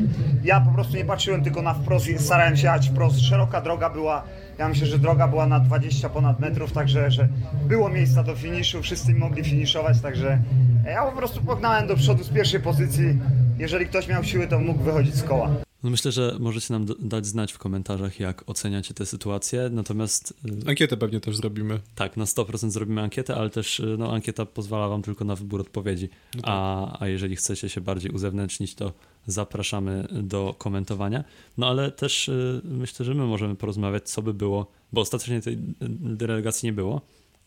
ja 0.44 0.60
po 0.60 0.70
prostu 0.70 0.96
nie 0.96 1.04
patrzyłem 1.04 1.44
tylko 1.44 1.62
na 1.62 1.74
wprost, 1.74 2.06
starałem 2.18 2.56
się 2.56 2.62
jechać 2.62 2.88
wprost. 2.88 3.20
Szeroka 3.20 3.60
droga 3.60 3.90
była, 3.90 4.22
ja 4.58 4.68
myślę, 4.68 4.86
że 4.86 4.98
droga 4.98 5.28
była 5.28 5.46
na 5.46 5.60
20 5.60 6.08
ponad 6.08 6.40
metrów, 6.40 6.72
także 6.72 7.10
że 7.10 7.28
było 7.68 7.88
miejsca 7.88 8.22
do 8.22 8.36
finiszu, 8.36 8.82
wszyscy 8.82 9.14
mogli 9.14 9.44
finiszować, 9.44 10.00
także 10.00 10.38
ja 10.86 11.02
po 11.02 11.16
prostu 11.16 11.44
pognałem 11.44 11.86
do 11.86 11.96
przodu 11.96 12.24
z 12.24 12.28
pierwszej 12.28 12.60
pozycji. 12.60 13.18
Jeżeli 13.58 13.86
ktoś 13.86 14.08
miał 14.08 14.24
siły, 14.24 14.46
to 14.46 14.58
mógł 14.58 14.82
wychodzić 14.82 15.14
z 15.14 15.22
koła. 15.22 15.65
No 15.86 15.90
myślę, 15.90 16.12
że 16.12 16.36
możecie 16.40 16.72
nam 16.72 16.86
dać 16.98 17.26
znać 17.26 17.52
w 17.52 17.58
komentarzach, 17.58 18.20
jak 18.20 18.50
oceniacie 18.50 18.94
tę 18.94 19.06
sytuację, 19.06 19.68
natomiast... 19.72 20.34
Y, 20.64 20.68
ankietę 20.68 20.96
pewnie 20.96 21.20
też 21.20 21.36
zrobimy. 21.36 21.80
Tak, 21.94 22.16
na 22.16 22.24
100% 22.24 22.70
zrobimy 22.70 23.00
ankietę, 23.00 23.36
ale 23.36 23.50
też 23.50 23.80
y, 23.80 23.96
no, 23.98 24.12
ankieta 24.12 24.46
pozwala 24.46 24.88
wam 24.88 25.02
tylko 25.02 25.24
na 25.24 25.34
wybór 25.34 25.60
odpowiedzi, 25.60 26.08
no 26.34 26.42
tak. 26.42 26.50
a, 26.50 26.96
a 27.00 27.08
jeżeli 27.08 27.36
chcecie 27.36 27.68
się 27.68 27.80
bardziej 27.80 28.10
uzewnętrznić, 28.10 28.74
to 28.74 28.92
zapraszamy 29.26 30.08
do 30.22 30.54
komentowania. 30.58 31.24
No 31.58 31.68
ale 31.68 31.90
też 31.90 32.28
y, 32.28 32.60
myślę, 32.64 33.06
że 33.06 33.14
my 33.14 33.24
możemy 33.24 33.56
porozmawiać, 33.56 34.10
co 34.10 34.22
by 34.22 34.34
było, 34.34 34.70
bo 34.92 35.00
ostatecznie 35.00 35.40
tej 35.40 35.58
delegacji 36.00 36.66
nie 36.66 36.72
było, 36.72 37.00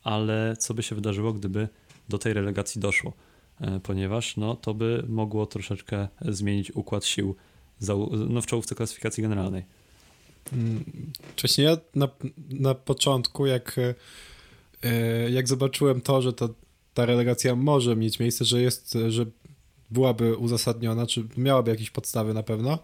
ale 0.04 0.56
co 0.60 0.74
by 0.74 0.84
się 0.84 0.96
wydarzyło, 0.96 1.34
gdyby 1.34 1.68
do 2.10 2.18
tej 2.18 2.34
relegacji 2.34 2.82
doszło, 2.82 3.14
ponieważ 3.84 4.38
no, 4.38 4.56
to 4.56 4.74
by 4.74 5.04
mogło 5.08 5.46
troszeczkę 5.46 6.08
zmienić 6.22 6.72
układ 6.76 7.06
sił 7.06 7.36
no, 8.30 8.42
w 8.42 8.46
czołówce 8.46 8.76
klasyfikacji 8.76 9.24
generalnej. 9.24 9.64
Mm, 10.54 10.84
wcześniej 11.36 11.68
ja 11.68 11.78
na, 11.96 12.08
na 12.50 12.76
początku, 12.76 13.46
jak, 13.46 13.80
e, 14.84 15.32
jak 15.32 15.48
zobaczyłem 15.48 16.02
to, 16.02 16.22
że 16.22 16.34
to, 16.34 16.50
ta 16.94 17.06
relegacja 17.06 17.56
może 17.56 17.96
mieć 17.96 18.20
miejsce, 18.20 18.46
że 18.46 18.62
jest, 18.62 18.98
że 19.10 19.26
byłaby 19.92 20.38
uzasadniona, 20.38 21.08
czy 21.08 21.28
miałaby 21.38 21.72
jakieś 21.72 21.90
podstawy 21.90 22.34
na 22.34 22.44
pewno, 22.44 22.80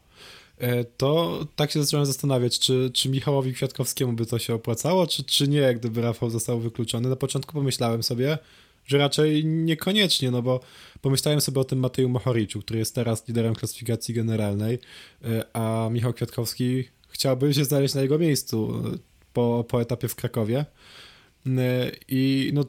e, 0.57 0.83
to 0.83 1.39
tak 1.55 1.71
się 1.71 1.83
zacząłem 1.83 2.05
zastanawiać, 2.05 2.59
czy, 2.59 2.91
czy 2.93 3.09
Michałowi 3.09 3.53
Kwiatkowskiemu 3.53 4.13
by 4.13 4.25
to 4.25 4.39
się 4.39 4.53
opłacało, 4.53 5.07
czy, 5.07 5.23
czy 5.23 5.47
nie, 5.47 5.73
gdyby 5.73 6.01
Rafał 6.01 6.29
został 6.29 6.59
wykluczony. 6.59 7.09
Na 7.09 7.15
początku 7.15 7.53
pomyślałem 7.53 8.03
sobie, 8.03 8.37
że 8.85 8.97
raczej 8.97 9.45
niekoniecznie, 9.45 10.31
no 10.31 10.41
bo 10.41 10.59
pomyślałem 11.01 11.41
sobie 11.41 11.61
o 11.61 11.63
tym 11.63 11.79
Mateju 11.79 12.09
Mohoriczu, 12.09 12.59
który 12.59 12.79
jest 12.79 12.95
teraz 12.95 13.27
liderem 13.27 13.55
klasyfikacji 13.55 14.13
generalnej, 14.13 14.79
e, 15.23 15.45
a 15.55 15.89
Michał 15.91 16.13
Kwiatkowski 16.13 16.83
chciałby 17.09 17.53
się 17.53 17.65
znaleźć 17.65 17.93
na 17.93 18.01
jego 18.01 18.19
miejscu 18.19 18.83
e, 18.93 18.97
po, 19.33 19.65
po 19.67 19.81
etapie 19.81 20.07
w 20.07 20.15
Krakowie. 20.15 20.65
I 22.07 22.51
no, 22.53 22.65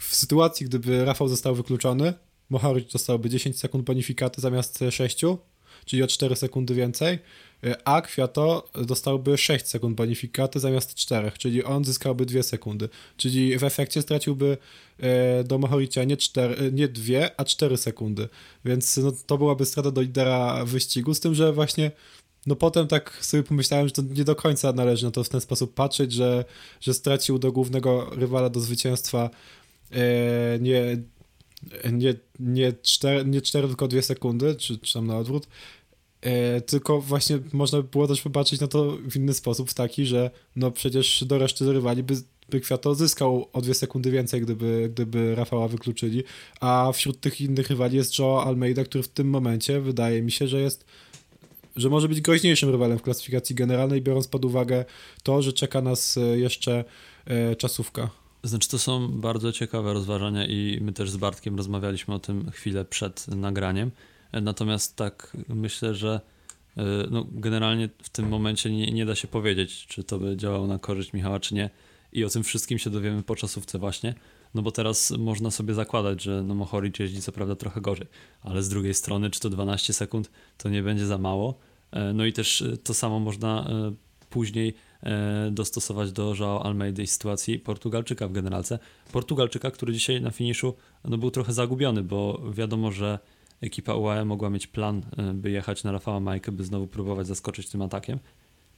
w 0.00 0.14
sytuacji, 0.14 0.66
gdyby 0.66 1.04
Rafał 1.04 1.28
został 1.28 1.54
wykluczony, 1.54 2.12
Mohoric 2.50 2.92
dostałby 2.92 3.30
10 3.30 3.58
sekund 3.58 3.84
bonifikaty 3.84 4.40
zamiast 4.40 4.84
6, 4.90 5.20
czyli 5.84 6.02
o 6.02 6.06
4 6.06 6.36
sekundy 6.36 6.74
więcej, 6.74 7.18
a 7.84 8.02
Kwiato 8.02 8.68
dostałby 8.84 9.38
6 9.38 9.66
sekund 9.66 9.96
bonifikaty 9.96 10.60
zamiast 10.60 10.94
4, 10.94 11.32
czyli 11.38 11.64
on 11.64 11.84
zyskałby 11.84 12.26
2 12.26 12.42
sekundy. 12.42 12.88
Czyli 13.16 13.58
w 13.58 13.64
efekcie 13.64 14.02
straciłby 14.02 14.58
e, 14.98 15.44
do 15.44 15.58
Mohoricia 15.58 16.04
nie, 16.04 16.16
4, 16.16 16.72
nie 16.72 16.88
2, 16.88 17.30
a 17.36 17.44
4 17.44 17.76
sekundy. 17.76 18.28
Więc 18.64 18.96
no, 18.96 19.12
to 19.26 19.38
byłaby 19.38 19.66
strata 19.66 19.90
do 19.90 20.00
lidera 20.00 20.64
wyścigu, 20.64 21.14
z 21.14 21.20
tym, 21.20 21.34
że 21.34 21.52
właśnie 21.52 21.90
no 22.46 22.56
potem 22.56 22.86
tak 22.86 23.18
sobie 23.20 23.42
pomyślałem, 23.42 23.88
że 23.88 23.92
to 23.92 24.02
nie 24.02 24.24
do 24.24 24.36
końca 24.36 24.72
należy 24.72 25.04
na 25.04 25.10
to 25.10 25.24
w 25.24 25.28
ten 25.28 25.40
sposób 25.40 25.74
patrzeć, 25.74 26.12
że, 26.12 26.44
że 26.80 26.94
stracił 26.94 27.38
do 27.38 27.52
głównego 27.52 28.10
rywala 28.10 28.50
do 28.50 28.60
zwycięstwa 28.60 29.30
e, 29.92 30.58
nie, 30.60 30.96
nie, 31.92 32.14
nie, 32.40 32.72
4, 32.82 33.24
nie 33.24 33.40
4, 33.42 33.68
tylko 33.68 33.88
2 33.88 34.02
sekundy, 34.02 34.54
czy, 34.54 34.78
czy 34.78 34.92
tam 34.92 35.06
na 35.06 35.18
odwrót. 35.18 35.46
E, 36.26 36.60
tylko 36.60 37.00
właśnie 37.00 37.38
można 37.52 37.82
by 37.82 37.88
było 37.88 38.06
też 38.06 38.22
popatrzeć 38.22 38.60
na 38.60 38.66
to 38.66 38.98
w 39.10 39.16
inny 39.16 39.34
sposób, 39.34 39.70
w 39.70 39.74
taki, 39.74 40.06
że 40.06 40.30
no 40.56 40.70
przecież 40.70 41.24
do 41.24 41.38
reszty 41.38 41.72
rywali 41.72 42.02
by, 42.02 42.14
by 42.50 42.60
Kwiato 42.60 42.94
zyskał 42.94 43.48
o 43.52 43.60
2 43.60 43.74
sekundy 43.74 44.10
więcej, 44.10 44.40
gdyby, 44.40 44.90
gdyby 44.92 45.34
Rafała 45.34 45.68
wykluczyli, 45.68 46.24
a 46.60 46.92
wśród 46.94 47.20
tych 47.20 47.40
innych 47.40 47.70
rywali 47.70 47.96
jest 47.96 48.18
Joe 48.18 48.42
Almeida, 48.42 48.84
który 48.84 49.04
w 49.04 49.08
tym 49.08 49.30
momencie 49.30 49.80
wydaje 49.80 50.22
mi 50.22 50.32
się, 50.32 50.48
że 50.48 50.60
jest 50.60 50.84
że 51.76 51.88
może 51.90 52.08
być 52.08 52.20
groźniejszym 52.20 52.70
rywalem 52.70 52.98
w 52.98 53.02
klasyfikacji 53.02 53.54
generalnej, 53.54 54.02
biorąc 54.02 54.28
pod 54.28 54.44
uwagę 54.44 54.84
to, 55.22 55.42
że 55.42 55.52
czeka 55.52 55.82
nas 55.82 56.16
e, 56.16 56.20
jeszcze 56.20 56.84
e, 57.24 57.56
czasówka. 57.56 58.10
Znaczy, 58.42 58.68
to 58.68 58.78
są 58.78 59.08
bardzo 59.08 59.52
ciekawe 59.52 59.92
rozważania 59.92 60.46
i 60.46 60.78
my 60.80 60.92
też 60.92 61.10
z 61.10 61.16
Bartkiem 61.16 61.56
rozmawialiśmy 61.56 62.14
o 62.14 62.18
tym 62.18 62.50
chwilę 62.50 62.84
przed 62.84 63.28
nagraniem. 63.28 63.90
Natomiast 64.42 64.96
tak 64.96 65.36
myślę, 65.48 65.94
że 65.94 66.20
e, 66.76 66.82
no, 67.10 67.26
generalnie 67.30 67.88
w 68.02 68.08
tym 68.08 68.28
momencie 68.28 68.70
nie, 68.70 68.92
nie 68.92 69.06
da 69.06 69.14
się 69.14 69.28
powiedzieć, 69.28 69.86
czy 69.86 70.04
to 70.04 70.18
by 70.18 70.36
działało 70.36 70.66
na 70.66 70.78
korzyść 70.78 71.12
Michała, 71.12 71.40
czy 71.40 71.54
nie. 71.54 71.70
I 72.12 72.24
o 72.24 72.28
tym 72.28 72.42
wszystkim 72.42 72.78
się 72.78 72.90
dowiemy 72.90 73.22
po 73.22 73.36
czasówce 73.36 73.78
właśnie. 73.78 74.14
No 74.54 74.62
bo 74.62 74.72
teraz 74.72 75.10
można 75.10 75.50
sobie 75.50 75.74
zakładać, 75.74 76.22
że 76.22 76.42
no 76.42 76.54
Mohoric 76.54 76.98
jeździ 76.98 77.20
co 77.20 77.32
prawda 77.32 77.56
trochę 77.56 77.80
gorzej, 77.80 78.06
ale 78.42 78.62
z 78.62 78.68
drugiej 78.68 78.94
strony, 78.94 79.30
czy 79.30 79.40
to 79.40 79.50
12 79.50 79.92
sekund 79.92 80.30
to 80.58 80.68
nie 80.68 80.82
będzie 80.82 81.06
za 81.06 81.18
mało. 81.18 81.58
E, 81.90 82.12
no 82.12 82.24
i 82.26 82.32
też 82.32 82.62
e, 82.62 82.76
to 82.76 82.94
samo 82.94 83.20
można 83.20 83.70
później 84.30 84.74
dostosować 85.50 86.12
do 86.12 86.34
Joao 86.40 86.64
Almeida 86.64 87.02
i 87.02 87.06
sytuacji 87.06 87.58
Portugalczyka 87.58 88.28
w 88.28 88.32
generalce. 88.32 88.78
Portugalczyka, 89.12 89.70
który 89.70 89.92
dzisiaj 89.92 90.20
na 90.20 90.30
finiszu 90.30 90.74
no, 91.04 91.18
był 91.18 91.30
trochę 91.30 91.52
zagubiony, 91.52 92.02
bo 92.02 92.42
wiadomo, 92.52 92.92
że 92.92 93.18
ekipa 93.60 93.94
UAE 93.94 94.24
mogła 94.24 94.50
mieć 94.50 94.66
plan, 94.66 95.02
e, 95.16 95.34
by 95.34 95.50
jechać 95.50 95.84
na 95.84 95.92
Rafała 95.92 96.20
Majkę, 96.20 96.52
by 96.52 96.64
znowu 96.64 96.86
próbować 96.86 97.26
zaskoczyć 97.26 97.68
tym 97.68 97.82
atakiem. 97.82 98.18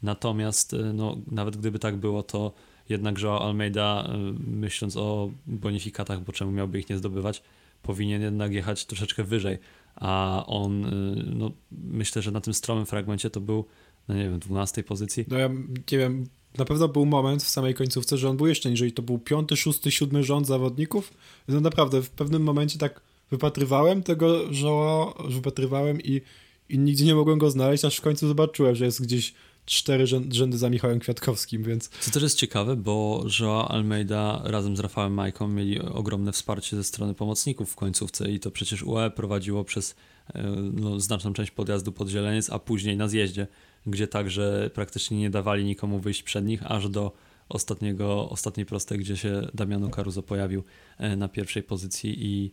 Natomiast 0.03 0.75
e, 0.75 0.93
no, 0.93 1.17
nawet 1.31 1.57
gdyby 1.57 1.79
tak 1.79 1.97
było, 1.97 2.23
to 2.23 2.53
jednak 2.89 3.23
Joao 3.23 3.45
Almeida, 3.45 4.09
e, 4.09 4.19
myśląc 4.51 4.97
o 4.97 5.31
bonifikatach, 5.47 6.21
bo 6.21 6.33
czemu 6.33 6.53
miałby 6.53 6.79
ich 6.79 6.89
nie 6.89 6.99
zdobywać, 6.99 7.43
powinien 7.83 8.23
jednak 8.23 8.53
jechać 8.53 8.87
troszeczkę 8.87 9.25
wyżej. 9.25 9.59
A 9.97 10.45
on, 10.47 10.87
no, 11.35 11.51
myślę, 11.73 12.23
że 12.23 12.31
na 12.31 12.41
tym 12.41 12.55
stromym 12.55 12.87
fragmencie 12.87 13.31
to 13.31 13.41
był, 13.41 13.65
no 14.09 14.15
nie 14.15 14.23
wiem, 14.23 14.39
12 14.39 14.83
pozycji. 14.83 15.25
No 15.29 15.39
ja 15.39 15.49
nie 15.93 15.99
wiem, 15.99 16.27
na 16.59 16.65
pewno 16.65 16.89
był 16.89 17.07
moment 17.07 17.43
w 17.43 17.49
samej 17.49 17.75
końcówce, 17.75 18.19
że 18.19 18.29
on 18.29 18.37
był 18.37 18.47
jeszcze 18.47 18.71
niżej. 18.71 18.93
To 18.93 19.03
był 19.03 19.19
piąty, 19.19 19.57
szósty, 19.57 19.91
siódmy 19.91 20.25
rząd 20.25 20.47
zawodników. 20.47 21.15
No 21.49 21.61
naprawdę, 21.61 22.03
w 22.03 22.11
pewnym 22.11 22.43
momencie 22.43 22.79
tak 22.79 23.01
wypatrywałem 23.31 24.03
tego 24.03 24.53
żoła, 24.53 25.15
wypatrywałem 25.29 26.01
i, 26.01 26.21
i 26.69 26.79
nigdzie 26.79 27.05
nie 27.05 27.15
mogłem 27.15 27.39
go 27.39 27.51
znaleźć, 27.51 27.85
aż 27.85 27.97
w 27.97 28.01
końcu 28.01 28.29
zobaczyłem, 28.29 28.75
że 28.75 28.85
jest 28.85 29.03
gdzieś 29.03 29.35
cztery 29.69 30.07
rzędy 30.07 30.59
za 30.59 30.71
Michałem 30.71 30.99
Kwiatkowskim, 30.99 31.63
więc... 31.63 31.89
Co 31.89 32.11
też 32.11 32.23
jest 32.23 32.39
ciekawe, 32.39 32.77
bo 32.77 33.25
Joao 33.41 33.71
Almeida 33.71 34.43
razem 34.45 34.77
z 34.77 34.81
Rafałem 34.81 35.15
Majką 35.15 35.49
mieli 35.49 35.81
ogromne 35.81 36.33
wsparcie 36.33 36.77
ze 36.77 36.85
strony 36.85 37.15
pomocników 37.15 37.73
w 37.73 37.77
końcówce 37.77 38.31
i 38.31 38.41
to 38.41 38.51
przecież 38.51 38.83
UE 38.83 39.11
prowadziło 39.17 39.65
przez 39.65 39.95
e, 40.35 40.43
no, 40.73 41.01
znaczną 41.01 41.33
część 41.33 41.51
podjazdu 41.51 41.93
pod 41.93 42.09
Zieleniec, 42.09 42.51
a 42.51 42.59
później 42.59 42.97
na 42.97 43.09
zjeździe, 43.09 43.47
gdzie 43.87 44.07
także 44.07 44.71
praktycznie 44.75 45.19
nie 45.19 45.31
dawali 45.31 45.65
nikomu 45.65 46.01
wyjść 46.01 46.23
przed 46.23 46.45
nich, 46.45 46.71
aż 46.71 46.89
do 46.89 47.13
ostatniego, 47.49 48.31
ostatniej 48.31 48.67
prostej, 48.67 48.99
gdzie 48.99 49.17
się 49.17 49.49
Damiano 49.55 49.89
Caruso 49.89 50.23
pojawił 50.23 50.65
e, 50.99 51.17
na 51.17 51.29
pierwszej 51.29 51.63
pozycji 51.63 52.27
i 52.27 52.51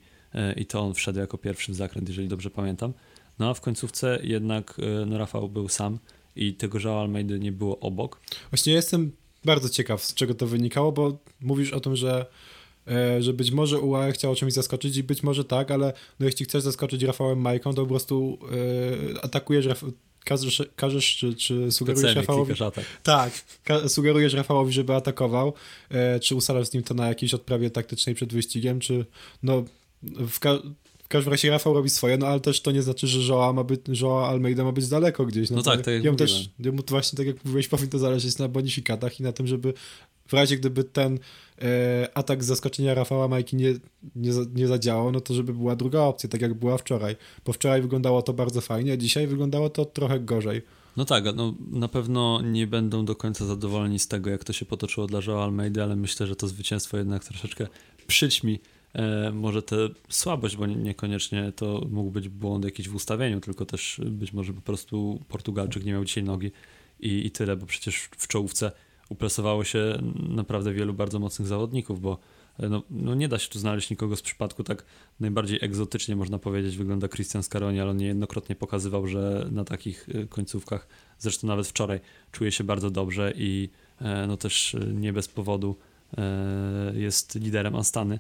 i 0.56 0.66
to 0.66 0.80
on 0.80 0.94
wszedł 0.94 1.20
jako 1.20 1.38
pierwszy 1.38 1.72
w 1.72 1.76
zakręt, 1.76 2.10
jeżeli 2.10 2.28
dobrze 2.28 2.50
pamiętam. 2.50 2.94
No 3.40 3.50
a 3.50 3.54
w 3.54 3.62
końcówce 3.62 4.20
jednak 4.24 4.78
e, 4.80 5.06
no, 5.06 5.18
Rafał 5.18 5.50
był 5.50 5.70
sam 5.70 6.00
i 6.36 6.54
tego 6.54 6.80
Joao 6.80 7.02
Almeida 7.02 7.38
nie 7.38 7.52
było 7.52 7.80
obok. 7.80 8.20
Właśnie 8.52 8.74
jestem 8.74 9.12
bardzo 9.46 9.70
ciekaw, 9.70 10.04
z 10.04 10.14
czego 10.14 10.34
to 10.34 10.48
wynikało, 10.48 10.92
bo 10.92 11.18
mówisz 11.42 11.74
o 11.74 11.80
tym, 11.80 11.96
że 11.96 12.26
e, 12.88 13.22
że 13.24 13.34
być 13.34 13.52
może 13.52 13.80
UAE 13.80 14.12
chciało 14.12 14.36
czymś 14.36 14.54
zaskoczyć 14.54 14.98
i 14.98 15.04
być 15.04 15.24
może 15.24 15.46
tak, 15.46 15.72
ale 15.72 15.94
no 16.20 16.26
jeśli 16.26 16.46
chcesz 16.46 16.64
zaskoczyć 16.64 17.04
Rafałem 17.04 17.42
Majką, 17.42 17.74
to 17.74 17.82
po 17.82 17.88
prostu 17.88 18.40
atakujesz 19.22 19.66
Raf 19.66 19.84
każesz, 20.24 20.64
każesz 20.76 21.16
czy, 21.16 21.36
czy 21.36 21.72
sugerujesz 21.72 22.16
Rafałowi... 22.16 22.54
Tak, 23.04 23.32
sugerujesz 23.88 24.34
Rafałowi, 24.34 24.74
żeby 24.74 24.96
atakował, 24.96 25.54
czy 26.22 26.36
ustalasz 26.36 26.68
z 26.68 26.74
nim 26.74 26.84
to 26.84 26.94
na 26.94 27.08
jakiejś 27.08 27.34
odprawie 27.34 27.70
taktycznej 27.70 28.16
przed 28.16 28.34
wyścigiem, 28.34 28.80
czy 28.80 29.06
no 29.44 29.64
w, 30.04 30.40
ka 30.40 30.60
w 31.04 31.08
każdym 31.08 31.32
razie 31.32 31.50
Rafał 31.50 31.74
robi 31.74 31.90
swoje, 31.90 32.18
no 32.18 32.28
ale 32.28 32.40
też 32.40 32.62
to 32.62 32.72
nie 32.72 32.82
znaczy, 32.82 33.08
że 33.08 33.34
Joa, 33.34 33.54
ma 33.54 33.64
być, 33.64 33.82
Joa 34.02 34.28
Almeida 34.28 34.64
ma 34.64 34.72
być 34.72 34.88
daleko 34.88 35.26
gdzieś. 35.26 35.50
No, 35.50 35.56
no 35.56 35.64
tak, 35.64 35.82
tak 35.82 35.94
jak 35.94 36.04
jemu 36.04 36.18
też, 36.18 36.50
jemu 36.60 36.84
właśnie, 36.88 37.18
tak 37.18 37.28
jak 37.28 37.46
mówiłeś, 37.46 37.68
powinno 37.68 38.00
zależeć 38.00 38.38
na 38.38 38.48
bonifikatach 38.48 39.20
i 39.20 39.24
na 39.24 39.32
tym, 39.32 39.48
żeby 39.48 39.74
w 40.28 40.34
razie 40.34 40.58
gdyby 40.58 40.84
ten 40.84 41.20
e, 41.62 42.10
atak 42.14 42.44
z 42.44 42.48
zaskoczenia 42.48 42.94
Rafała 42.94 43.28
Majki 43.28 43.56
nie, 43.56 43.74
nie, 44.16 44.32
nie 44.56 44.68
zadziałał, 44.68 45.12
no 45.12 45.22
to 45.22 45.34
żeby 45.34 45.54
była 45.54 45.76
druga 45.76 46.02
opcja, 46.02 46.30
tak 46.30 46.42
jak 46.42 46.54
była 46.54 46.78
wczoraj. 46.78 47.16
Bo 47.46 47.54
wczoraj 47.54 47.82
wyglądało 47.82 48.22
to 48.22 48.34
bardzo 48.34 48.62
fajnie, 48.62 48.94
a 48.94 48.98
dzisiaj 48.98 49.28
wyglądało 49.28 49.70
to 49.70 49.86
trochę 49.86 50.20
gorzej. 50.20 50.62
No 50.98 51.06
tak, 51.06 51.24
no 51.36 51.54
na 51.72 51.88
pewno 51.88 52.42
nie 52.42 52.68
będą 52.68 53.06
do 53.06 53.16
końca 53.16 53.46
zadowoleni 53.46 54.00
z 54.00 54.08
tego, 54.08 54.30
jak 54.30 54.44
to 54.44 54.54
się 54.54 54.66
potoczyło 54.66 55.08
dla 55.08 55.22
Joa 55.28 55.44
Almeida, 55.44 55.84
ale 55.84 55.96
myślę, 55.96 56.28
że 56.28 56.36
to 56.36 56.48
zwycięstwo 56.48 56.98
jednak 56.98 57.24
troszeczkę 57.24 57.68
przyćmi 58.08 58.60
może 59.34 59.62
tę 59.62 59.76
słabość, 60.10 60.58
bo 60.58 60.66
niekoniecznie 60.66 61.52
to 61.56 61.82
mógł 61.92 62.12
być 62.12 62.30
błąd 62.30 62.66
jakiś 62.66 62.90
w 62.90 62.96
ustawieniu, 62.96 63.42
tylko 63.42 63.66
też 63.66 64.02
być 64.06 64.34
może 64.34 64.54
po 64.54 64.62
prostu 64.62 65.24
Portugalczyk 65.28 65.86
nie 65.86 65.92
miał 65.92 66.06
dzisiaj 66.06 66.24
nogi 66.24 66.52
i, 67.00 67.26
i 67.26 67.32
tyle, 67.32 67.56
bo 67.58 67.66
przecież 67.66 68.10
w 68.18 68.28
czołówce 68.28 68.72
uplasowało 69.10 69.64
się 69.64 69.98
naprawdę 70.30 70.74
wielu 70.74 70.94
bardzo 70.94 71.20
mocnych 71.20 71.48
zawodników, 71.48 72.02
bo 72.02 72.18
e, 72.60 72.70
no, 72.70 72.84
no, 72.90 73.16
nie 73.16 73.28
da 73.28 73.40
się 73.40 73.50
tu 73.50 73.60
znaleźć 73.60 73.90
nikogo 73.90 74.16
z 74.16 74.22
przypadku 74.22 74.64
tak 74.64 74.86
najbardziej 75.20 75.60
egzotycznie 75.62 76.16
można 76.16 76.40
powiedzieć 76.40 76.78
wygląda 76.78 77.08
Christian 77.08 77.44
Scaroni, 77.44 77.80
ale 77.80 77.92
on 77.92 77.98
niejednokrotnie 77.98 78.56
pokazywał, 78.56 79.08
że 79.08 79.48
na 79.52 79.64
takich 79.64 80.10
e, 80.10 80.28
końcówkach, 80.28 80.88
zresztą 81.20 81.48
nawet 81.48 81.68
wczoraj, 81.68 82.00
czuje 82.32 82.52
się 82.52 82.64
bardzo 82.64 82.92
dobrze 82.92 83.34
i 83.36 83.70
no 84.28 84.38
też 84.38 84.76
nie 84.94 85.14
bez 85.14 85.28
powodu 85.28 85.76
jest 86.94 87.36
liderem 87.36 87.76
Astany 87.76 88.20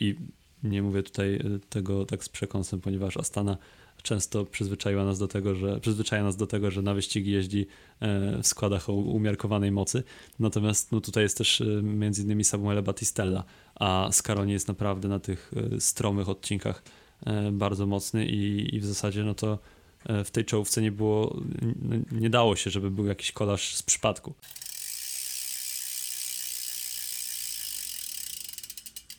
i 0.00 0.16
nie 0.62 0.82
mówię 0.82 1.02
tutaj 1.02 1.34
e, 1.34 1.40
tego 1.68 2.06
tak 2.06 2.24
z 2.24 2.28
przekąsem, 2.28 2.80
ponieważ 2.80 3.16
Astana 3.16 3.56
często 4.02 4.44
przyzwyczaiła 4.44 5.04
nas 5.04 5.18
do 5.18 5.28
tego, 5.28 5.54
że 5.54 5.80
przyzwyczaja 5.80 6.24
nas 6.24 6.36
do 6.36 6.46
tego, 6.46 6.70
że 6.70 6.82
na 6.82 6.94
wyścigi 6.94 7.30
jeździ 7.30 7.66
e, 8.00 8.42
w 8.42 8.46
składach 8.46 8.90
o 8.90 8.92
umiarkowanej 8.92 9.72
mocy. 9.72 10.02
Natomiast 10.38 10.92
no, 10.92 11.00
tutaj 11.00 11.22
jest 11.22 11.38
też 11.38 11.60
e, 11.60 11.64
między 11.82 12.22
innymi 12.22 12.44
Samuele 12.44 12.82
Battistella, 12.82 13.44
a 13.74 14.08
Scaroni 14.12 14.52
jest 14.52 14.68
naprawdę 14.68 15.08
na 15.08 15.18
tych 15.18 15.52
stromych 15.78 16.28
odcinkach 16.28 16.82
bardzo 17.52 17.86
mocny 17.86 18.26
i, 18.26 18.74
i 18.76 18.80
w 18.80 18.86
zasadzie 18.86 19.24
no 19.24 19.34
to 19.34 19.58
w 20.24 20.30
tej 20.30 20.44
czołówce 20.44 20.82
nie 20.82 20.92
było, 20.92 21.40
nie 22.12 22.30
dało 22.30 22.56
się, 22.56 22.70
żeby 22.70 22.90
był 22.90 23.06
jakiś 23.06 23.32
kolarz 23.32 23.76
z 23.76 23.82
przypadku. 23.82 24.34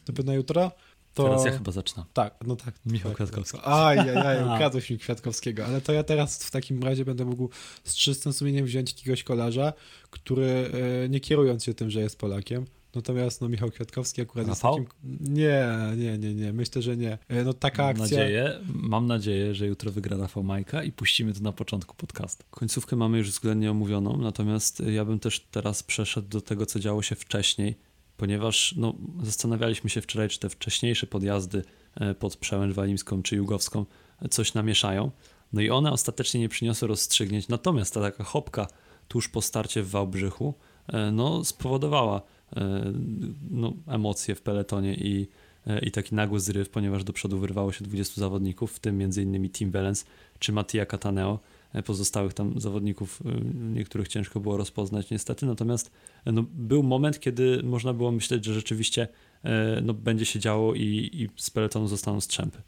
To 0.06 0.14
by 0.14 0.24
na 0.24 0.34
jutro. 0.34 0.72
To... 1.14 1.24
Teraz 1.24 1.46
ja 1.46 1.52
chyba 1.52 1.72
zaczynam. 1.72 2.06
Tak, 2.14 2.36
no 2.48 2.56
tak. 2.56 2.74
Michał 2.86 3.12
tak, 3.12 3.16
Kwiatkowski. 3.16 3.58
Aj, 3.64 4.00
aj, 4.00 4.18
aj, 4.28 4.44
ukradłeś 4.44 4.90
mi 4.90 4.98
Kwiatkowskiego, 4.98 5.66
ale 5.66 5.82
to 5.82 5.94
ja 5.94 6.04
teraz 6.04 6.44
w 6.44 6.52
takim 6.52 6.84
razie 6.84 7.06
będę 7.06 7.26
mógł 7.26 7.50
z 7.84 7.96
czystym 7.96 8.34
sumieniem 8.34 8.66
wziąć 8.66 8.92
jakiegoś 8.92 9.24
kolarza, 9.24 9.74
który 10.10 10.72
e, 11.06 11.10
nie 11.10 11.20
kierując 11.20 11.64
się 11.64 11.74
tym, 11.74 11.90
że 11.90 12.00
jest 12.02 12.20
Polakiem, 12.20 12.66
natomiast 12.96 13.42
no 13.42 13.50
Michał 13.50 13.72
Kwiatkowski 13.72 14.22
akurat 14.22 14.48
jest 14.48 14.62
takim... 14.62 14.86
Nie, 15.20 15.68
nie, 15.98 16.18
nie, 16.18 16.34
nie, 16.34 16.54
myślę, 16.54 16.82
że 16.82 16.98
nie. 16.98 17.18
E, 17.28 17.44
No 17.44 17.54
taka 17.54 17.84
Mam 17.84 17.92
akcja... 17.92 18.04
nadzieję, 18.04 18.60
mam 18.74 19.08
nadzieję, 19.08 19.56
że 19.56 19.68
jutro 19.68 19.92
wygra 19.92 20.18
Rafał 20.18 20.44
Majka 20.44 20.84
i 20.84 20.92
puścimy 20.92 21.34
to 21.34 21.40
na 21.40 21.52
początku 21.52 21.96
podcastu. 21.96 22.46
Końcówkę 22.52 22.96
mamy 22.96 23.18
już 23.18 23.30
względnie 23.30 23.72
omówioną, 23.72 24.18
natomiast 24.18 24.80
ja 24.80 25.06
bym 25.06 25.20
też 25.20 25.40
teraz 25.40 25.84
przeszedł 25.84 26.28
do 26.28 26.42
tego, 26.42 26.66
co 26.66 26.80
działo 26.80 27.02
się 27.02 27.16
wcześniej, 27.16 27.76
ponieważ 28.22 28.76
no, 28.78 28.94
zastanawialiśmy 29.24 29.90
się 29.90 30.02
wczoraj, 30.02 30.30
czy 30.30 30.40
te 30.40 30.50
wcześniejsze 30.50 31.08
podjazdy 31.08 31.64
e, 31.96 32.14
pod 32.14 32.38
Przełęcz 32.38 32.74
Walimską 32.74 33.24
czy 33.24 33.36
Jugowską 33.36 33.86
e, 34.22 34.30
coś 34.30 34.54
namieszają. 34.54 35.12
No 35.54 35.62
i 35.62 35.70
one 35.70 35.92
ostatecznie 35.92 36.40
nie 36.40 36.50
przyniosły 36.50 36.88
rozstrzygnięć, 36.88 37.48
natomiast 37.48 37.94
ta 37.94 38.02
taka 38.02 38.24
hopka 38.24 38.68
tuż 39.08 39.30
po 39.30 39.42
starcie 39.42 39.84
w 39.84 39.90
Wałbrzychu 39.90 40.54
e, 40.88 41.12
no, 41.12 41.46
spowodowała 41.46 42.22
no, 43.52 43.74
emocje 43.88 44.36
w 44.36 44.42
peletonie 44.42 44.94
i, 44.94 45.28
i 45.82 45.92
taki 45.92 46.16
nagły 46.16 46.40
zryw, 46.40 46.70
ponieważ 46.70 47.04
do 47.04 47.14
przodu 47.14 47.40
wyrwało 47.40 47.72
się 47.72 47.84
20 47.86 48.22
zawodników, 48.22 48.74
w 48.74 48.80
tym 48.80 49.02
m.in. 49.02 49.50
Tim 49.50 49.72
Wellens 49.72 50.06
czy 50.40 50.52
Mattia 50.52 50.86
Cataneo. 50.86 51.40
Pozostałych 51.86 52.34
tam 52.34 52.62
zawodników, 52.62 53.22
e, 53.26 53.42
niektórych 53.74 54.08
ciężko 54.08 54.40
było 54.40 54.58
rozpoznać 54.58 55.10
niestety, 55.10 55.46
natomiast 55.46 55.92
no, 56.26 56.44
był 56.54 56.84
moment, 56.84 57.20
kiedy 57.20 57.64
można 57.64 57.94
było 57.94 58.12
myśleć, 58.12 58.46
że 58.46 58.54
rzeczywiście 58.54 59.08
e, 59.44 59.82
no, 59.82 59.94
będzie 59.94 60.26
się 60.26 60.40
działo 60.40 60.76
i, 60.76 61.10
i 61.14 61.30
z 61.36 61.50
peletonu 61.50 61.88
zostaną 61.88 62.22
strzępy. 62.22 62.62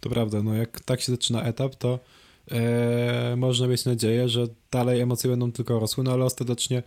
To 0.00 0.10
prawda, 0.10 0.42
no 0.42 0.54
jak 0.54 0.80
tak 0.80 1.00
się 1.00 1.12
zaczyna 1.12 1.42
etap, 1.42 1.74
to 1.74 1.98
e, 2.50 3.34
można 3.36 3.66
mieć 3.66 3.84
nadzieję, 3.84 4.28
że 4.28 4.46
dalej 4.70 5.00
emocje 5.00 5.30
będą 5.30 5.52
tylko 5.52 5.80
rosły, 5.80 6.04
no 6.04 6.12
ale 6.12 6.24
ostatecznie 6.24 6.82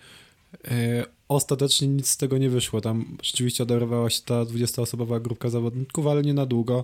e, 0.68 1.06
ostatecznie 1.28 1.88
nic 1.88 2.10
z 2.10 2.18
tego 2.18 2.38
nie 2.38 2.50
wyszło. 2.50 2.82
Tam 2.82 3.18
rzeczywiście 3.24 3.64
oderwała 3.64 4.10
się 4.10 4.22
ta 4.22 4.44
20-osobowa 4.44 5.22
grupka 5.22 5.50
zawodników, 5.50 6.08
ale 6.08 6.22
nie 6.22 6.34
na 6.34 6.46
długo, 6.46 6.84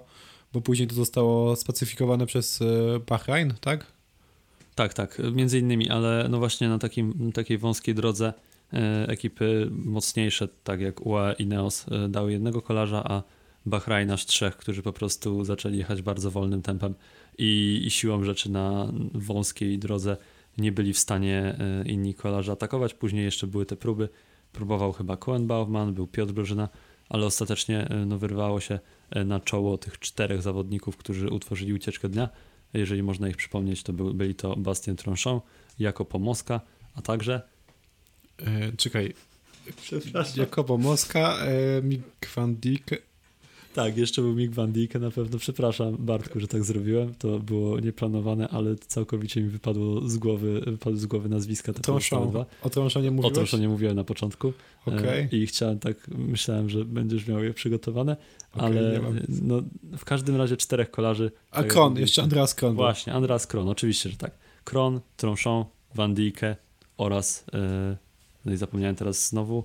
bo 0.53 0.61
później 0.61 0.87
to 0.87 0.95
zostało 0.95 1.55
spacyfikowane 1.55 2.25
przez 2.25 2.59
Bahrain, 3.07 3.53
tak? 3.61 4.00
Tak, 4.75 4.93
tak, 4.93 5.21
między 5.33 5.59
innymi, 5.59 5.89
ale 5.89 6.27
no 6.29 6.39
właśnie 6.39 6.69
na 6.69 6.77
takim, 6.79 7.31
takiej 7.31 7.57
wąskiej 7.57 7.95
drodze 7.95 8.33
e, 8.73 9.07
ekipy 9.07 9.67
mocniejsze, 9.71 10.47
tak 10.63 10.81
jak 10.81 11.05
UAE 11.05 11.33
i 11.33 11.47
Neos, 11.47 11.85
e, 11.91 12.09
dały 12.09 12.31
jednego 12.31 12.61
kolarza, 12.61 13.03
a 13.03 13.23
Bahrain 13.65 14.11
aż 14.11 14.25
trzech, 14.25 14.57
którzy 14.57 14.81
po 14.81 14.93
prostu 14.93 15.45
zaczęli 15.45 15.77
jechać 15.77 16.01
bardzo 16.01 16.31
wolnym 16.31 16.61
tempem 16.61 16.93
i, 17.37 17.81
i 17.85 17.89
siłą 17.89 18.23
rzeczy 18.23 18.51
na 18.51 18.91
wąskiej 19.13 19.79
drodze 19.79 20.17
nie 20.57 20.71
byli 20.71 20.93
w 20.93 20.99
stanie 20.99 21.55
e, 21.59 21.89
inni 21.89 22.13
kolarze 22.13 22.51
atakować. 22.51 22.93
Później 22.93 23.25
jeszcze 23.25 23.47
były 23.47 23.65
te 23.65 23.75
próby. 23.75 24.09
Próbował 24.53 24.91
chyba 24.91 25.17
Cohen 25.17 25.47
Baumann, 25.47 25.93
był 25.93 26.07
Piotr 26.07 26.33
Brożyna, 26.33 26.69
ale 27.09 27.25
ostatecznie 27.25 27.87
no, 28.05 28.17
wyrwało 28.17 28.59
się 28.59 28.79
na 29.25 29.39
czoło 29.39 29.77
tych 29.77 29.99
czterech 29.99 30.41
zawodników, 30.41 30.97
którzy 30.97 31.29
utworzyli 31.29 31.73
ucieczkę 31.73 32.09
dnia. 32.09 32.29
Jeżeli 32.73 33.03
można 33.03 33.29
ich 33.29 33.37
przypomnieć, 33.37 33.83
to 33.83 33.93
był, 33.93 34.13
byli 34.13 34.35
to 34.35 34.55
Bastien 34.55 34.95
Tronchon, 34.95 35.41
Jako 35.79 36.05
Pomoska, 36.05 36.61
a 36.95 37.01
także 37.01 37.41
E, 38.45 38.71
czekaj. 38.77 39.13
Jakobo 40.35 40.77
Moska, 40.77 41.37
e, 41.37 41.81
Mick 41.81 42.35
van 42.35 42.55
Dijk. 42.55 43.10
Tak, 43.73 43.97
jeszcze 43.97 44.21
był 44.21 44.33
Mick 44.33 44.53
Van 44.53 44.71
Dijk 44.71 44.93
na 44.93 45.11
pewno. 45.11 45.39
Przepraszam 45.39 45.97
Bartku, 45.99 46.39
że 46.39 46.47
tak 46.47 46.63
zrobiłem. 46.63 47.13
To 47.15 47.39
było 47.39 47.79
nieplanowane, 47.79 48.47
ale 48.47 48.75
całkowicie 48.75 49.41
mi 49.41 49.49
wypadło 49.49 50.09
z 50.09 50.17
głowy, 50.17 50.61
wypadły 50.67 50.99
z 50.99 51.05
głowy 51.05 51.29
nazwiska 51.29 51.73
te 51.73 51.81
pozostałe 51.81 52.27
dwa. 52.27 52.45
O 52.63 52.69
Trąszonie 52.69 53.09
O 53.09 53.11
mówiłeś? 53.11 53.33
Tronszonie 53.33 53.69
mówiłem 53.69 53.95
na 53.95 54.03
początku. 54.03 54.53
E, 54.87 55.27
I 55.31 55.47
chciałem 55.47 55.79
tak, 55.79 56.07
myślałem, 56.07 56.69
że 56.69 56.85
będziesz 56.85 57.27
miał 57.27 57.43
je 57.43 57.53
przygotowane, 57.53 58.17
Okej, 58.53 58.65
ale 58.65 59.01
no, 59.29 59.61
w 59.97 60.05
każdym 60.05 60.35
razie 60.35 60.57
czterech 60.57 60.91
kolarzy. 60.91 61.31
A 61.51 61.57
tak 61.57 61.67
Kron, 61.67 61.97
jeszcze 61.97 62.23
Andreas 62.23 62.55
Kron. 62.55 62.75
Właśnie, 62.75 63.13
Andreas 63.13 63.48
Kron, 63.48 63.69
oczywiście, 63.69 64.09
że 64.09 64.17
tak. 64.17 64.31
Kron, 64.63 65.00
Tronchon, 65.17 65.65
Van 65.96 66.13
Dijke 66.13 66.55
oraz, 66.98 67.46
e, 67.53 67.98
no 68.46 68.53
i 68.53 68.57
zapomniałem 68.57 68.96
teraz 68.96 69.29
znowu, 69.29 69.63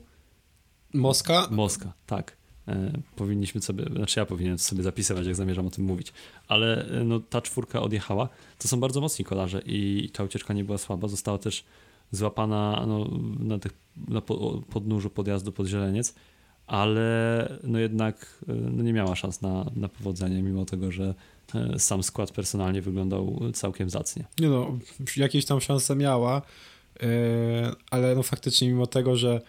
Moska. 0.95 1.49
Moska, 1.51 1.93
tak. 2.07 2.37
E, 2.69 2.93
powinniśmy 3.17 3.61
sobie, 3.61 3.85
znaczy 3.97 4.21
ja 4.21 4.27
powinienem 4.27 4.59
sobie 4.59 4.83
zapisywać, 4.83 5.27
jak 5.27 5.35
zamierzam 5.35 5.67
o 5.67 5.71
tym 5.71 5.85
mówić. 5.85 6.13
Ale 6.49 6.89
e, 6.89 7.05
no, 7.05 7.21
ta 7.21 7.41
czwórka 7.43 7.83
odjechała. 7.83 8.29
To 8.59 8.69
są 8.69 8.81
bardzo 8.81 9.01
mocni 9.01 9.25
kolarze 9.25 9.63
i 9.67 10.11
ta 10.13 10.25
ucieczka 10.25 10.55
nie 10.55 10.65
była 10.65 10.79
słaba. 10.79 11.09
Została 11.09 11.39
też 11.39 11.65
złapana 12.13 12.85
no, 12.87 13.11
na, 13.39 13.59
tych, 13.59 13.73
na 14.09 14.21
po, 14.21 14.63
podnóżu 14.71 15.11
podjazdu 15.11 15.53
pod 15.53 15.67
Zieleniec, 15.67 16.15
ale 16.67 17.49
no 17.63 17.79
jednak 17.79 18.43
e, 18.49 18.53
no, 18.53 18.83
nie 18.83 18.93
miała 18.93 19.17
szans 19.17 19.43
na, 19.43 19.71
na 19.77 19.89
powodzenie, 19.89 20.43
mimo 20.43 20.65
tego, 20.65 20.93
że 20.93 21.15
sam 21.79 22.03
skład 22.03 22.31
personalnie 22.31 22.83
wyglądał 22.83 23.41
całkiem 23.55 23.91
zacnie. 23.91 24.25
Nie 24.41 24.49
no, 24.49 24.79
jakieś 25.17 25.45
tam 25.45 25.61
szanse 25.61 25.97
miała, 25.97 26.43
ale 27.91 28.15
no 28.15 28.23
faktycznie 28.23 28.69
mimo 28.69 28.87
tego, 28.87 29.17
że, 29.17 29.41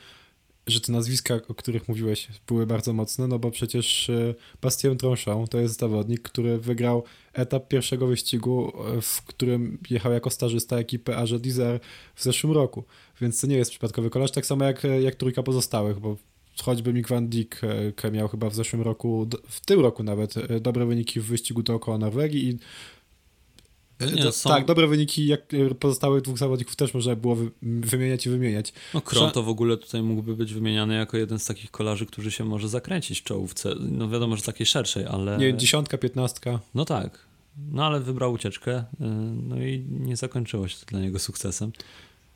że 0.67 0.81
te 0.81 0.91
nazwiska, 0.91 1.39
o 1.47 1.53
których 1.53 1.87
mówiłeś, 1.87 2.27
były 2.47 2.65
bardzo 2.65 2.93
mocne, 2.93 3.27
no 3.27 3.39
bo 3.39 3.51
przecież 3.51 4.09
e, 4.09 4.35
Bastien 4.61 4.97
Tronchon 4.97 5.47
to 5.47 5.59
jest 5.59 5.79
zawodnik, 5.79 6.21
który 6.21 6.57
wygrał 6.57 7.03
etap 7.33 7.67
pierwszego 7.67 8.07
wyścigu, 8.07 8.73
e, 8.97 9.01
w 9.01 9.21
którym 9.21 9.77
jechał 9.89 10.11
jako 10.11 10.29
stażysta 10.29 10.77
ekipy 10.77 11.15
Arze 11.15 11.39
Dizer 11.39 11.79
w 12.15 12.23
zeszłym 12.23 12.53
roku, 12.53 12.83
więc 13.21 13.41
to 13.41 13.47
nie 13.47 13.57
jest 13.57 13.71
przypadkowy 13.71 14.09
kolarz, 14.09 14.31
tak 14.31 14.45
samo 14.45 14.65
jak, 14.65 14.83
jak 15.01 15.15
trójka 15.15 15.43
pozostałych, 15.43 15.99
bo 15.99 16.17
choćby 16.63 16.93
Mick 16.93 17.09
Van 17.09 17.29
Dijk 17.29 17.61
e, 18.03 18.11
miał 18.11 18.27
chyba 18.27 18.49
w 18.49 18.55
zeszłym 18.55 18.81
roku, 18.81 19.27
w 19.49 19.65
tym 19.65 19.79
roku 19.79 20.03
nawet, 20.03 20.37
e, 20.37 20.59
dobre 20.59 20.85
wyniki 20.85 21.19
w 21.19 21.25
wyścigu 21.25 21.63
dookoła 21.63 21.97
Norwegii 21.97 22.49
i 22.49 22.57
Nie, 23.99 24.23
to, 24.23 24.31
są- 24.31 24.49
Tak, 24.49 24.65
dobre 24.65 24.87
wyniki 24.87 25.27
jak 25.27 25.41
pozostałych 25.79 26.21
dwóch 26.21 26.37
zawodników 26.37 26.75
też 26.75 26.93
można 26.93 27.15
było 27.15 27.35
wy, 27.35 27.51
wymieniać 27.61 28.25
i 28.25 28.29
wymieniać. 28.29 28.73
No 28.93 29.01
Kron 29.01 29.31
to 29.31 29.43
w 29.43 29.49
ogóle 29.49 29.77
tutaj 29.77 30.01
mógłby 30.01 30.35
być 30.35 30.53
wymieniany 30.53 30.95
jako 30.95 31.17
jeden 31.17 31.39
z 31.39 31.45
takich 31.45 31.71
kolarzy, 31.71 32.05
którzy 32.05 32.31
się 32.31 32.45
może 32.45 32.69
zakręcić 32.69 33.21
w 33.21 33.23
czołówce. 33.23 33.75
No 33.79 34.09
wiadomo, 34.09 34.35
że 34.35 34.43
takiej 34.43 34.65
szerszej, 34.65 35.05
ale... 35.05 35.37
Nie, 35.37 35.57
dziesiątka, 35.57 35.97
piętnastka. 35.97 36.59
No 36.75 36.85
tak. 36.85 37.27
No 37.71 37.85
ale 37.85 37.99
wybrał 37.99 38.33
ucieczkę, 38.33 38.79
y, 38.79 38.83
no 39.47 39.61
i 39.61 39.85
nie 39.89 40.15
zakończyło 40.15 40.67
się 40.67 40.77
to 40.79 40.85
dla 40.85 40.99
niego 40.99 41.19
sukcesem. 41.19 41.71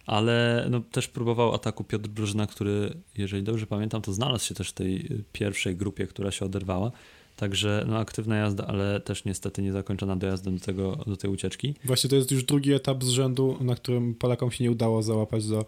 Ale 0.05 0.67
no, 0.69 0.79
też 0.91 1.07
próbował 1.07 1.53
ataku 1.55 1.83
Piotr 1.83 2.09
Brużyna, 2.09 2.47
który, 2.47 2.97
jeżeli 3.17 3.43
dobrze 3.43 3.67
pamiętam, 3.67 4.01
to 4.01 4.13
znalazł 4.13 4.45
się 4.45 4.55
też 4.55 4.69
w 4.69 4.73
tej 4.73 4.95
y, 5.05 5.23
pierwszej 5.33 5.75
grupie, 5.75 6.07
która 6.07 6.31
się 6.31 6.45
oderwała. 6.45 6.91
Także 7.41 7.85
no, 7.87 7.97
aktywna 7.97 8.35
jazda, 8.37 8.67
ale 8.67 8.99
też 8.99 9.25
niestety 9.25 9.61
nie 9.61 9.71
zakończona 9.71 10.15
dojazdem 10.15 10.57
do, 10.57 10.65
tego, 10.65 10.95
do 11.07 11.17
tej 11.17 11.31
ucieczki. 11.31 11.75
Właśnie 11.83 12.09
to 12.09 12.15
jest 12.15 12.31
już 12.31 12.43
drugi 12.43 12.73
etap 12.73 13.03
z 13.03 13.07
rzędu, 13.07 13.57
na 13.61 13.75
którym 13.75 14.15
Polakom 14.15 14.51
się 14.51 14.63
nie 14.63 14.71
udało 14.71 15.03
załapać 15.03 15.47
do, 15.47 15.65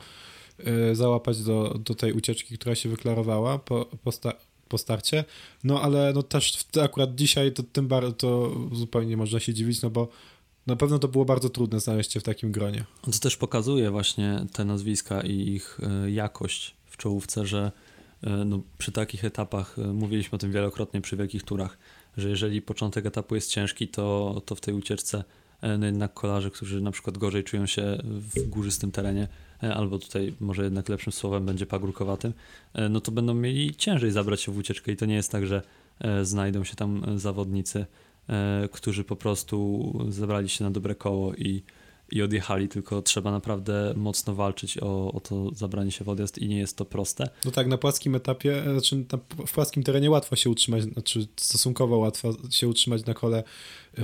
e, 0.65 0.95
załapać 0.95 1.43
do, 1.43 1.79
do 1.85 1.95
tej 1.95 2.13
ucieczki, 2.13 2.57
która 2.57 2.75
się 2.75 2.89
wyklarowała 2.89 3.59
po, 3.59 3.85
po, 4.03 4.11
sta, 4.11 4.33
po 4.67 4.77
starcie. 4.77 5.25
No 5.63 5.81
ale 5.81 6.13
no 6.13 6.23
też 6.23 6.57
w, 6.57 6.77
akurat 6.77 7.15
dzisiaj 7.15 7.51
to 7.51 7.63
tym 7.63 7.87
bardziej 7.87 8.13
to 8.13 8.55
zupełnie 8.71 9.09
nie 9.09 9.17
można 9.17 9.39
się 9.39 9.53
dziwić, 9.53 9.81
no 9.81 9.89
bo 9.89 10.07
na 10.67 10.75
pewno 10.75 10.99
to 10.99 11.07
było 11.07 11.25
bardzo 11.25 11.49
trudne 11.49 11.79
znaleźć 11.79 12.11
się 12.11 12.19
w 12.19 12.23
takim 12.23 12.51
gronie. 12.51 12.85
To 13.01 13.11
też 13.11 13.37
pokazuje 13.37 13.91
właśnie 13.91 14.45
te 14.53 14.65
nazwiska 14.65 15.21
i 15.21 15.31
ich 15.31 15.79
e, 15.83 16.11
jakość 16.11 16.75
w 16.85 16.97
czołówce, 16.97 17.45
że 17.45 17.71
no, 18.45 18.59
przy 18.77 18.91
takich 18.91 19.25
etapach, 19.25 19.79
e, 19.79 19.81
mówiliśmy 19.81 20.35
o 20.35 20.39
tym 20.39 20.51
wielokrotnie 20.51 21.01
przy 21.01 21.17
wielkich 21.17 21.43
turach, 21.43 21.77
że 22.17 22.29
jeżeli 22.29 22.61
początek 22.61 23.05
etapu 23.05 23.35
jest 23.35 23.51
ciężki, 23.51 23.87
to, 23.87 24.41
to 24.45 24.55
w 24.55 24.61
tej 24.61 24.73
ucieczce 24.73 25.23
e, 25.61 25.77
no 25.77 25.85
jednak 25.85 26.13
kolarze, 26.13 26.51
którzy 26.51 26.81
na 26.81 26.91
przykład 26.91 27.17
gorzej 27.17 27.43
czują 27.43 27.65
się 27.65 27.97
w 28.03 28.49
górzystym 28.49 28.91
terenie, 28.91 29.27
e, 29.63 29.73
albo 29.73 29.99
tutaj 29.99 30.33
może 30.39 30.63
jednak 30.63 30.89
lepszym 30.89 31.13
słowem 31.13 31.45
będzie 31.45 31.65
pagórkowatym, 31.65 32.33
e, 32.73 32.89
no 32.89 33.01
to 33.01 33.11
będą 33.11 33.33
mieli 33.33 33.75
ciężej 33.75 34.11
zabrać 34.11 34.41
się 34.41 34.51
w 34.51 34.57
ucieczkę. 34.57 34.91
I 34.91 34.97
to 34.97 35.05
nie 35.05 35.15
jest 35.15 35.31
tak, 35.31 35.45
że 35.45 35.61
e, 35.99 36.25
znajdą 36.25 36.63
się 36.63 36.75
tam 36.75 37.03
e, 37.07 37.19
zawodnicy, 37.19 37.85
e, 38.29 38.69
którzy 38.71 39.03
po 39.03 39.15
prostu 39.15 39.93
zabrali 40.09 40.49
się 40.49 40.63
na 40.63 40.71
dobre 40.71 40.95
koło 40.95 41.33
i, 41.33 41.63
i 42.13 42.21
odjechali, 42.21 42.67
tylko 42.67 43.01
trzeba 43.01 43.31
naprawdę 43.31 43.93
mocno 43.97 44.35
walczyć 44.35 44.77
o, 44.77 45.11
o 45.11 45.19
to 45.19 45.51
zabranie 45.55 45.91
się 45.91 46.05
w 46.05 46.09
odjazd 46.09 46.37
i 46.37 46.47
nie 46.47 46.57
jest 46.57 46.77
to 46.77 46.85
proste. 46.85 47.29
No 47.45 47.51
tak, 47.51 47.67
na 47.67 47.77
płaskim 47.77 48.15
etapie, 48.15 48.65
e, 48.65 48.71
znaczy 48.71 48.95
na, 48.95 49.45
w 49.45 49.51
płaskim 49.51 49.83
terenie 49.83 50.11
łatwo 50.11 50.35
się 50.35 50.49
utrzymać, 50.49 50.83
znaczy 50.83 51.27
stosunkowo 51.35 51.97
łatwo 51.97 52.33
się 52.49 52.67
utrzymać 52.67 53.05
na 53.05 53.13
kole 53.13 53.43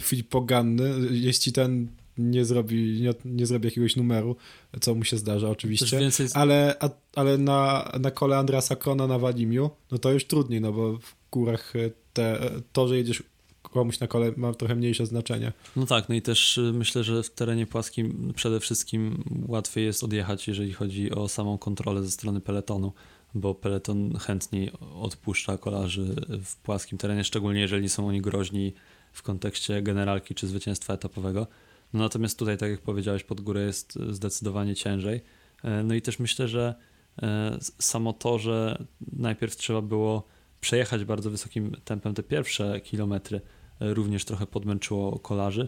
Filip 0.02 0.30
Poganny, 0.30 0.94
jeśli 1.12 1.52
ten 1.52 1.88
nie 2.18 2.46
zrobi, 2.46 3.02
nie, 3.02 3.14
nie 3.26 3.46
zrobi 3.46 3.68
jakiegoś 3.68 3.96
numeru, 3.96 4.36
co 4.82 4.96
mu 4.96 5.04
się 5.04 5.18
zdarza 5.18 5.50
oczywiście, 5.50 6.00
więcej, 6.00 6.28
ale, 6.34 6.76
a, 6.80 6.90
ale 7.16 7.38
na, 7.38 7.92
na 8.00 8.12
kole 8.12 8.38
Andrasa 8.38 8.76
Krona 8.76 9.08
na 9.08 9.20
Walimiu, 9.20 9.70
no 9.92 9.98
to 9.98 10.12
już 10.12 10.26
trudniej, 10.26 10.62
no 10.62 10.74
bo 10.74 10.98
w 10.98 11.16
górach 11.32 11.76
e, 11.76 11.90
te, 12.14 12.40
to, 12.74 12.88
że 12.88 12.98
jedziesz 12.98 13.24
komuś 13.72 14.00
na 14.00 14.08
kole 14.08 14.32
ma 14.38 14.54
trochę 14.54 14.76
mniejsze 14.76 15.06
znaczenie. 15.06 15.54
No 15.76 15.86
tak, 15.86 16.10
no 16.10 16.16
i 16.16 16.22
też 16.22 16.58
y, 16.58 16.74
myślę, 16.74 17.04
że 17.04 17.24
w 17.24 17.30
terenie 17.30 17.66
płaskim 17.66 18.34
przede 18.36 18.60
wszystkim 18.60 19.24
łatwiej 19.48 19.86
jest 19.86 20.04
odjechać, 20.04 20.48
jeżeli 20.48 20.74
chodzi 20.74 21.12
o 21.12 21.28
samą 21.28 21.58
kontrolę 21.58 22.04
ze 22.04 22.12
strony 22.12 22.42
peletonu, 22.42 22.94
bo 23.34 23.56
peleton 23.56 24.18
chętniej 24.18 24.72
odpuszcza 25.02 25.58
kolarzy 25.58 26.16
w 26.46 26.56
płaskim 26.56 26.98
terenie, 26.98 27.24
szczególnie 27.24 27.62
jeżeli 27.62 27.90
są 27.90 28.08
oni 28.08 28.22
groźni 28.22 28.74
w 29.14 29.24
kontekście 29.24 29.82
generalki 29.82 30.36
czy 30.36 30.48
zwycięstwa 30.48 30.94
etapowego. 30.94 31.48
No 31.94 32.00
natomiast 32.00 32.40
tutaj, 32.40 32.58
tak 32.58 32.72
jak 32.72 32.82
powiedziałeś, 32.82 33.24
pod 33.24 33.42
górę 33.42 33.62
jest 33.62 34.00
zdecydowanie 34.10 34.76
ciężej. 34.76 35.22
E, 35.64 35.84
no 35.84 35.94
i 35.94 36.02
też 36.02 36.20
myślę, 36.20 36.48
że 36.48 36.76
e, 37.22 37.58
samo 37.80 38.14
to, 38.14 38.40
że 38.40 38.86
najpierw 39.12 39.56
trzeba 39.56 39.82
było 39.82 40.28
przejechać 40.62 41.06
bardzo 41.06 41.30
wysokim 41.32 41.76
tempem 41.86 42.14
te 42.14 42.24
pierwsze 42.24 42.82
kilometry, 42.82 43.42
również 43.80 44.26
trochę 44.26 44.48
podmęczyło 44.48 45.20
kolarzy. 45.20 45.68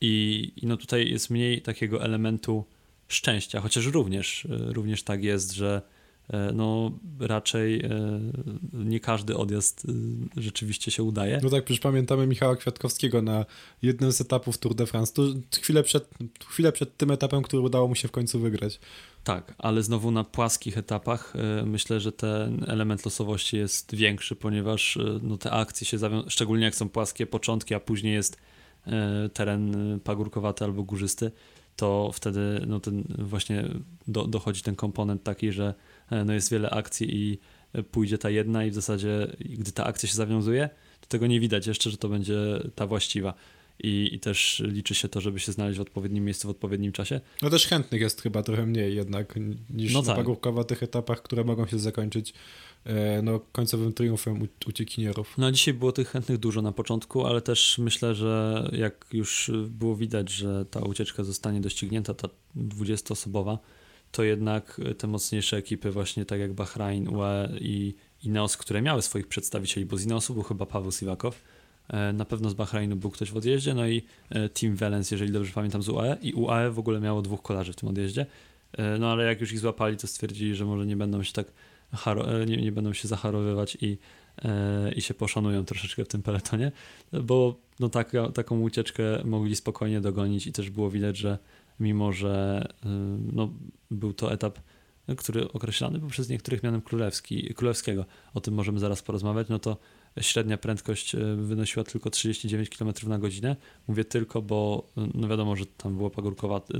I, 0.00 0.52
I 0.56 0.66
no 0.66 0.76
tutaj 0.76 1.10
jest 1.10 1.30
mniej 1.30 1.62
takiego 1.62 2.04
elementu 2.04 2.64
szczęścia, 3.08 3.60
chociaż 3.60 3.86
również, 3.86 4.46
również 4.50 5.02
tak 5.02 5.24
jest, 5.24 5.52
że 5.52 5.82
no 6.54 6.92
raczej 7.20 7.80
e, 7.80 7.90
nie 8.72 9.00
każdy 9.00 9.36
odjazd 9.36 9.86
e, 9.88 9.92
rzeczywiście 10.40 10.90
się 10.90 11.02
udaje. 11.02 11.40
No 11.42 11.50
tak, 11.50 11.64
przecież 11.64 11.80
pamiętamy 11.80 12.26
Michała 12.26 12.56
Kwiatkowskiego 12.56 13.22
na 13.22 13.44
jednym 13.82 14.12
z 14.12 14.20
etapów 14.20 14.58
Tour 14.58 14.74
de 14.74 14.86
France, 14.86 15.12
to 15.12 15.22
chwilę 15.60 15.82
przed, 15.82 16.08
chwilę 16.46 16.72
przed 16.72 16.96
tym 16.96 17.10
etapem, 17.10 17.42
który 17.42 17.62
udało 17.62 17.88
mu 17.88 17.94
się 17.94 18.08
w 18.08 18.10
końcu 18.10 18.40
wygrać. 18.40 18.80
Tak, 19.24 19.54
ale 19.58 19.82
znowu 19.82 20.10
na 20.10 20.24
płaskich 20.24 20.78
etapach 20.78 21.34
myślę, 21.64 22.00
że 22.00 22.12
ten 22.12 22.64
element 22.66 23.04
losowości 23.04 23.56
jest 23.56 23.94
większy, 23.94 24.36
ponieważ 24.36 24.98
no, 25.22 25.38
te 25.38 25.50
akcje 25.50 25.86
się 25.86 25.98
zawiązują, 25.98 26.30
szczególnie 26.30 26.64
jak 26.64 26.74
są 26.74 26.88
płaskie 26.88 27.26
początki, 27.26 27.74
a 27.74 27.80
później 27.80 28.14
jest 28.14 28.36
teren 29.32 30.00
pagórkowaty 30.04 30.64
albo 30.64 30.82
górzysty, 30.82 31.30
to 31.76 32.10
wtedy 32.14 32.64
no, 32.66 32.80
ten 32.80 33.04
właśnie 33.18 33.68
do, 34.08 34.26
dochodzi 34.26 34.62
ten 34.62 34.76
komponent 34.76 35.22
taki, 35.22 35.52
że 35.52 35.74
E, 35.74 35.74
no 36.24 36.32
jest 36.32 36.50
wiele 36.50 36.70
akcji 36.70 37.16
i 37.16 37.38
e, 37.72 37.82
pójdzie 37.82 38.18
ta 38.18 38.30
jedna 38.30 38.64
i 38.64 38.70
w 38.70 38.74
zasadzie 38.74 39.36
gdy 39.40 39.72
ta 39.72 39.84
akcja 39.84 40.08
się 40.08 40.14
zawiązuje, 40.14 40.70
to 41.00 41.06
tego 41.06 41.26
nie 41.26 41.40
widać 41.40 41.66
jeszcze, 41.66 41.90
że 41.90 41.96
to 41.96 42.08
będzie 42.08 42.36
ta 42.74 42.86
właściwa. 42.86 43.34
I, 43.82 44.10
I 44.12 44.20
też 44.20 44.62
liczy 44.66 44.94
się 44.94 45.08
to, 45.08 45.20
żeby 45.20 45.40
się 45.40 45.52
znaleźć 45.52 45.78
w 45.78 45.82
odpowiednim 45.82 46.24
miejscu 46.24 46.48
w 46.48 46.50
odpowiednim 46.50 46.92
czasie. 46.92 47.20
No 47.42 47.50
też 47.50 47.66
chętnych 47.66 48.00
jest 48.00 48.22
chyba 48.22 48.42
trochę 48.42 48.66
mniej 48.66 48.96
jednak 48.96 49.38
niż 49.70 49.94
no 49.94 50.00
tak. 50.02 50.08
na 50.08 50.14
pagórkowatych 50.14 50.82
etapach, 50.82 51.22
które 51.22 51.44
mogą 51.44 51.66
się 51.66 51.78
zakończyć 51.78 52.34
e, 52.84 53.22
no, 53.22 53.40
końcowym 53.52 53.92
triumfem 53.92 54.48
uciekinierów. 54.66 55.34
No 55.38 55.52
dzisiaj 55.52 55.74
było 55.74 55.92
tych 55.92 56.08
chętnych 56.08 56.38
dużo 56.38 56.62
na 56.62 56.72
początku, 56.72 57.26
ale 57.26 57.40
też 57.40 57.78
myślę, 57.78 58.14
że 58.14 58.70
jak 58.72 59.06
już 59.12 59.50
było 59.68 59.96
widać, 59.96 60.30
że 60.30 60.64
ta 60.70 60.80
ucieczka 60.80 61.24
zostanie 61.24 61.60
doścignięta, 61.60 62.14
ta 62.14 62.28
20-osobowa, 62.56 63.58
to 64.12 64.22
jednak 64.22 64.80
te 64.98 65.06
mocniejsze 65.06 65.56
ekipy, 65.56 65.90
właśnie 65.90 66.24
tak 66.24 66.40
jak 66.40 66.52
Bahrain, 66.52 67.08
UE 67.08 67.48
i 67.60 67.94
Ineos, 68.24 68.56
które 68.56 68.82
miały 68.82 69.02
swoich 69.02 69.26
przedstawicieli, 69.26 69.86
bo 69.86 69.96
z 69.96 70.04
Ineosu 70.04 70.34
był 70.34 70.42
chyba 70.42 70.66
Paweł 70.66 70.92
Siwakow, 70.92 71.42
e, 71.88 72.12
na 72.12 72.24
pewno 72.24 72.50
z 72.50 72.54
Bahrainu 72.54 72.96
był 72.96 73.10
ktoś 73.10 73.30
w 73.30 73.36
odjeździe, 73.36 73.74
no 73.74 73.86
i 73.86 74.02
e, 74.30 74.48
Team 74.48 74.76
Valence, 74.76 75.14
jeżeli 75.14 75.32
dobrze 75.32 75.52
pamiętam, 75.52 75.82
z 75.82 75.88
UAE 75.88 76.16
i 76.22 76.32
UAE 76.32 76.70
w 76.70 76.78
ogóle 76.78 77.00
miało 77.00 77.22
dwóch 77.22 77.42
kolarzy 77.42 77.72
w 77.72 77.76
tym 77.76 77.88
odjeździe, 77.88 78.26
e, 78.72 78.98
no 78.98 79.12
ale 79.12 79.24
jak 79.24 79.40
już 79.40 79.52
ich 79.52 79.58
złapali, 79.58 79.96
to 79.96 80.06
stwierdzili, 80.06 80.54
że 80.54 80.64
może 80.64 80.86
nie 80.86 80.96
będą 80.96 81.22
się 81.22 81.32
tak 81.32 81.46
nie, 82.46 82.56
nie 82.56 82.72
będą 82.72 82.92
się 82.92 83.08
zacharowywać 83.08 83.78
i, 83.80 83.98
i 84.96 85.02
się 85.02 85.14
poszanują 85.14 85.64
troszeczkę 85.64 86.04
w 86.04 86.08
tym 86.08 86.22
peletonie, 86.22 86.72
bo 87.12 87.56
no 87.80 87.88
tak, 87.88 88.12
taką 88.34 88.60
ucieczkę 88.60 89.02
mogli 89.24 89.56
spokojnie 89.56 90.00
dogonić 90.00 90.46
i 90.46 90.52
też 90.52 90.70
było 90.70 90.90
widać, 90.90 91.16
że 91.18 91.38
mimo 91.80 92.12
że 92.12 92.64
y, 92.84 92.88
no, 93.32 93.52
był 93.90 94.12
to 94.12 94.32
etap, 94.32 94.58
który 95.16 95.52
określany 95.52 95.98
był 95.98 96.08
przez 96.08 96.28
niektórych 96.28 96.62
mianem 96.62 96.82
królewski, 96.82 97.54
królewskiego. 97.54 98.04
O 98.34 98.40
tym 98.40 98.54
możemy 98.54 98.78
zaraz 98.78 99.02
porozmawiać. 99.02 99.48
No 99.48 99.58
to 99.58 99.76
średnia 100.20 100.58
prędkość 100.58 101.14
y, 101.14 101.36
wynosiła 101.36 101.84
tylko 101.84 102.10
39 102.10 102.70
km 102.70 102.92
na 103.06 103.18
godzinę. 103.18 103.56
Mówię 103.88 104.04
tylko, 104.04 104.42
bo 104.42 104.88
y, 104.98 105.00
no 105.14 105.28
wiadomo, 105.28 105.56
że 105.56 105.66
tam 105.66 105.96
było 105.96 106.10
pagórkowato, 106.10 106.74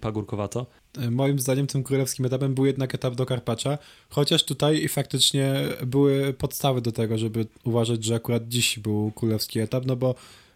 pagórkowato. 0.00 0.66
Moim 1.10 1.38
zdaniem 1.38 1.66
tym 1.66 1.82
królewskim 1.82 2.26
etapem 2.26 2.54
był 2.54 2.66
jednak 2.66 2.94
etap 2.94 3.14
do 3.14 3.26
Karpacza, 3.26 3.78
chociaż 4.08 4.44
tutaj 4.44 4.88
faktycznie 4.88 5.54
były 5.86 6.32
podstawy 6.32 6.80
do 6.80 6.92
tego, 6.92 7.18
żeby 7.18 7.46
uważać, 7.64 8.04
że 8.04 8.14
akurat 8.14 8.48
dziś 8.48 8.78
był 8.78 9.12
królewski 9.14 9.60
etap, 9.60 9.86
no 9.86 9.96
bo 9.96 10.14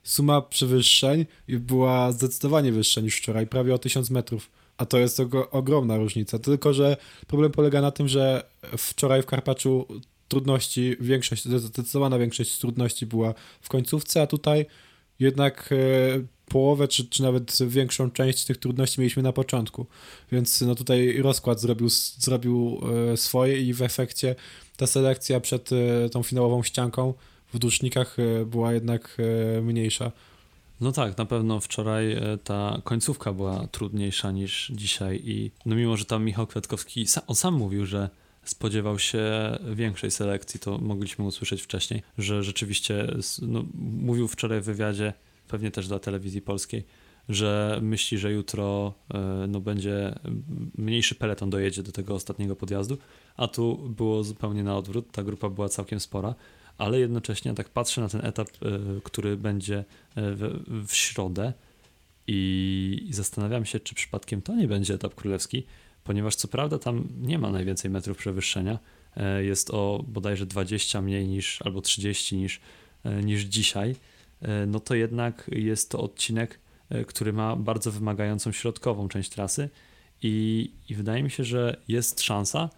suma 0.08 0.42
przewyższeń 0.42 1.26
była 1.48 2.12
zdecydowanie 2.12 2.72
wyższa 2.72 3.00
niż 3.00 3.16
wczoraj, 3.16 3.46
prawie 3.46 3.74
o 3.74 3.78
1000 3.78 4.10
metrów. 4.10 4.50
A 4.76 4.86
to 4.86 4.98
jest 4.98 5.20
ogromna 5.50 5.96
różnica. 5.96 6.38
Tylko, 6.38 6.74
że 6.74 6.96
problem 7.26 7.52
polega 7.52 7.80
na 7.80 7.90
tym, 7.90 8.08
że 8.08 8.42
wczoraj 8.78 9.22
w 9.22 9.26
Karpaczu 9.26 9.86
trudności, 10.28 10.96
większość, 11.00 11.44
zdecydowana 11.44 12.18
większość 12.18 12.58
trudności 12.58 13.06
była 13.06 13.34
w 13.60 13.68
końcówce, 13.68 14.22
a 14.22 14.26
tutaj 14.26 14.66
jednak 15.18 15.70
e, 15.72 15.76
połowę, 16.48 16.88
czy, 16.88 17.08
czy 17.08 17.22
nawet 17.22 17.58
większą 17.66 18.10
część 18.10 18.44
tych 18.44 18.56
trudności 18.56 19.00
mieliśmy 19.00 19.22
na 19.22 19.32
początku. 19.32 19.86
Więc 20.32 20.60
no 20.60 20.74
tutaj 20.74 21.22
rozkład 21.22 21.60
zrobił, 21.60 21.88
zrobił 22.18 22.80
e, 23.12 23.16
swoje 23.16 23.60
i 23.62 23.74
w 23.74 23.82
efekcie 23.82 24.34
ta 24.76 24.86
selekcja 24.86 25.40
przed 25.40 25.70
e, 25.72 26.08
tą 26.08 26.22
finałową 26.22 26.62
ścianką 26.62 27.14
w 27.52 27.58
dusznikach 27.58 28.16
e, 28.18 28.44
była 28.44 28.72
jednak 28.72 29.16
e, 29.56 29.60
mniejsza. 29.60 30.12
No 30.80 30.92
tak, 30.92 31.18
na 31.18 31.24
pewno 31.24 31.60
wczoraj 31.60 32.12
e, 32.12 32.38
ta 32.44 32.80
końcówka 32.84 33.32
była 33.32 33.66
trudniejsza 33.66 34.30
niż 34.30 34.72
dzisiaj 34.74 35.20
i 35.24 35.50
no 35.66 35.76
mimo, 35.76 35.96
że 35.96 36.04
tam 36.04 36.24
Michał 36.24 36.46
Kwiatkowski, 36.46 37.06
on 37.26 37.34
sam 37.34 37.54
mówił, 37.54 37.86
że 37.86 38.10
spodziewał 38.44 38.98
się 38.98 39.22
większej 39.74 40.10
selekcji, 40.10 40.60
to 40.60 40.78
mogliśmy 40.78 41.24
usłyszeć 41.24 41.62
wcześniej, 41.62 42.02
że 42.18 42.42
rzeczywiście 42.42 43.06
no, 43.42 43.64
mówił 43.74 44.28
wczoraj 44.28 44.60
w 44.60 44.64
wywiadzie, 44.64 45.12
pewnie 45.48 45.70
też 45.70 45.88
dla 45.88 45.98
telewizji 45.98 46.42
polskiej, 46.42 46.84
że 47.28 47.78
myśli, 47.82 48.18
że 48.18 48.32
jutro 48.32 48.94
no, 49.48 49.60
będzie 49.60 50.14
mniejszy 50.78 51.14
peleton 51.14 51.50
dojedzie 51.50 51.82
do 51.82 51.92
tego 51.92 52.14
ostatniego 52.14 52.56
podjazdu, 52.56 52.98
a 53.36 53.48
tu 53.48 53.76
było 53.76 54.24
zupełnie 54.24 54.62
na 54.62 54.76
odwrót, 54.76 55.12
ta 55.12 55.22
grupa 55.22 55.48
była 55.48 55.68
całkiem 55.68 56.00
spora 56.00 56.34
ale 56.78 57.00
jednocześnie 57.00 57.54
tak 57.54 57.68
patrzę 57.68 58.00
na 58.00 58.08
ten 58.08 58.26
etap, 58.26 58.48
e, 58.48 59.00
który 59.04 59.36
będzie 59.36 59.78
e, 59.78 59.84
w, 60.14 60.64
w 60.88 60.94
środę 60.94 61.52
i, 62.26 63.08
zastanawiam 63.10 63.64
się, 63.64 63.80
czy 63.80 63.94
przypadkiem 63.94 64.42
to 64.42 64.54
nie 64.54 64.68
będzie 64.68 64.94
etap 64.94 65.14
królewski, 65.14 65.66
ponieważ 66.04 66.34
co 66.34 66.48
prawda 66.48 66.78
tam 66.78 67.08
nie 67.20 67.38
ma 67.38 67.50
najwięcej 67.50 67.90
metrów 67.90 68.18
przewyższenia, 68.18 68.78
e, 69.16 69.44
jest 69.44 69.70
o 69.70 70.04
bodajże 70.08 70.46
20 70.46 71.02
mniej 71.02 71.28
niż, 71.28 71.62
albo 71.62 71.80
30 71.80 72.36
niż, 72.36 72.60
niż 73.24 73.42
dzisiaj, 73.42 73.96
no 74.66 74.80
to 74.80 74.94
jednak 74.94 75.50
jest 75.52 75.90
to 75.90 76.00
odcinek, 76.00 76.60
który 77.06 77.32
ma 77.32 77.56
bardzo 77.56 77.92
wymagającą 77.92 78.52
środkową 78.52 79.08
część 79.08 79.30
trasy 79.30 79.68
i, 80.22 80.70
i 80.88 80.94
wydaje 80.94 81.22
mi 81.22 81.30
się, 81.30 81.44
że 81.44 81.80
jest 81.88 82.20
szansa, 82.22 82.70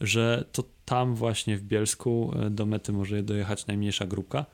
że 0.00 0.44
to 0.52 0.64
tam 0.88 1.14
właśnie 1.14 1.56
w 1.56 1.62
Bielsku 1.62 2.32
e, 2.36 2.50
do 2.50 2.66
mety 2.66 2.92
może 2.92 3.22
dojechać 3.22 3.66
najmniejsza 3.66 4.06
grupka, 4.06 4.46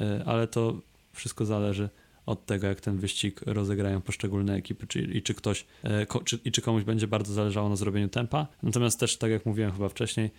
e, 0.00 0.22
ale 0.26 0.46
to 0.46 0.80
wszystko 1.12 1.44
zależy 1.44 1.88
od 2.26 2.46
tego, 2.46 2.66
jak 2.66 2.80
ten 2.80 2.98
wyścig 2.98 3.40
rozegrają 3.46 4.00
poszczególne 4.00 4.54
ekipy 4.54 4.86
czy, 4.86 5.00
i, 5.02 5.22
czy 5.22 5.34
ktoś, 5.34 5.66
e, 5.82 6.06
ko, 6.06 6.20
czy, 6.20 6.38
i 6.44 6.52
czy 6.52 6.62
komuś 6.62 6.84
będzie 6.84 7.06
bardzo 7.06 7.34
zależało 7.34 7.68
na 7.68 7.76
zrobieniu 7.76 8.08
tempa. 8.08 8.46
Natomiast 8.62 9.00
też, 9.00 9.16
tak 9.16 9.30
jak 9.30 9.46
mówiłem 9.46 9.72
chyba 9.72 9.88
wcześniej, 9.88 10.30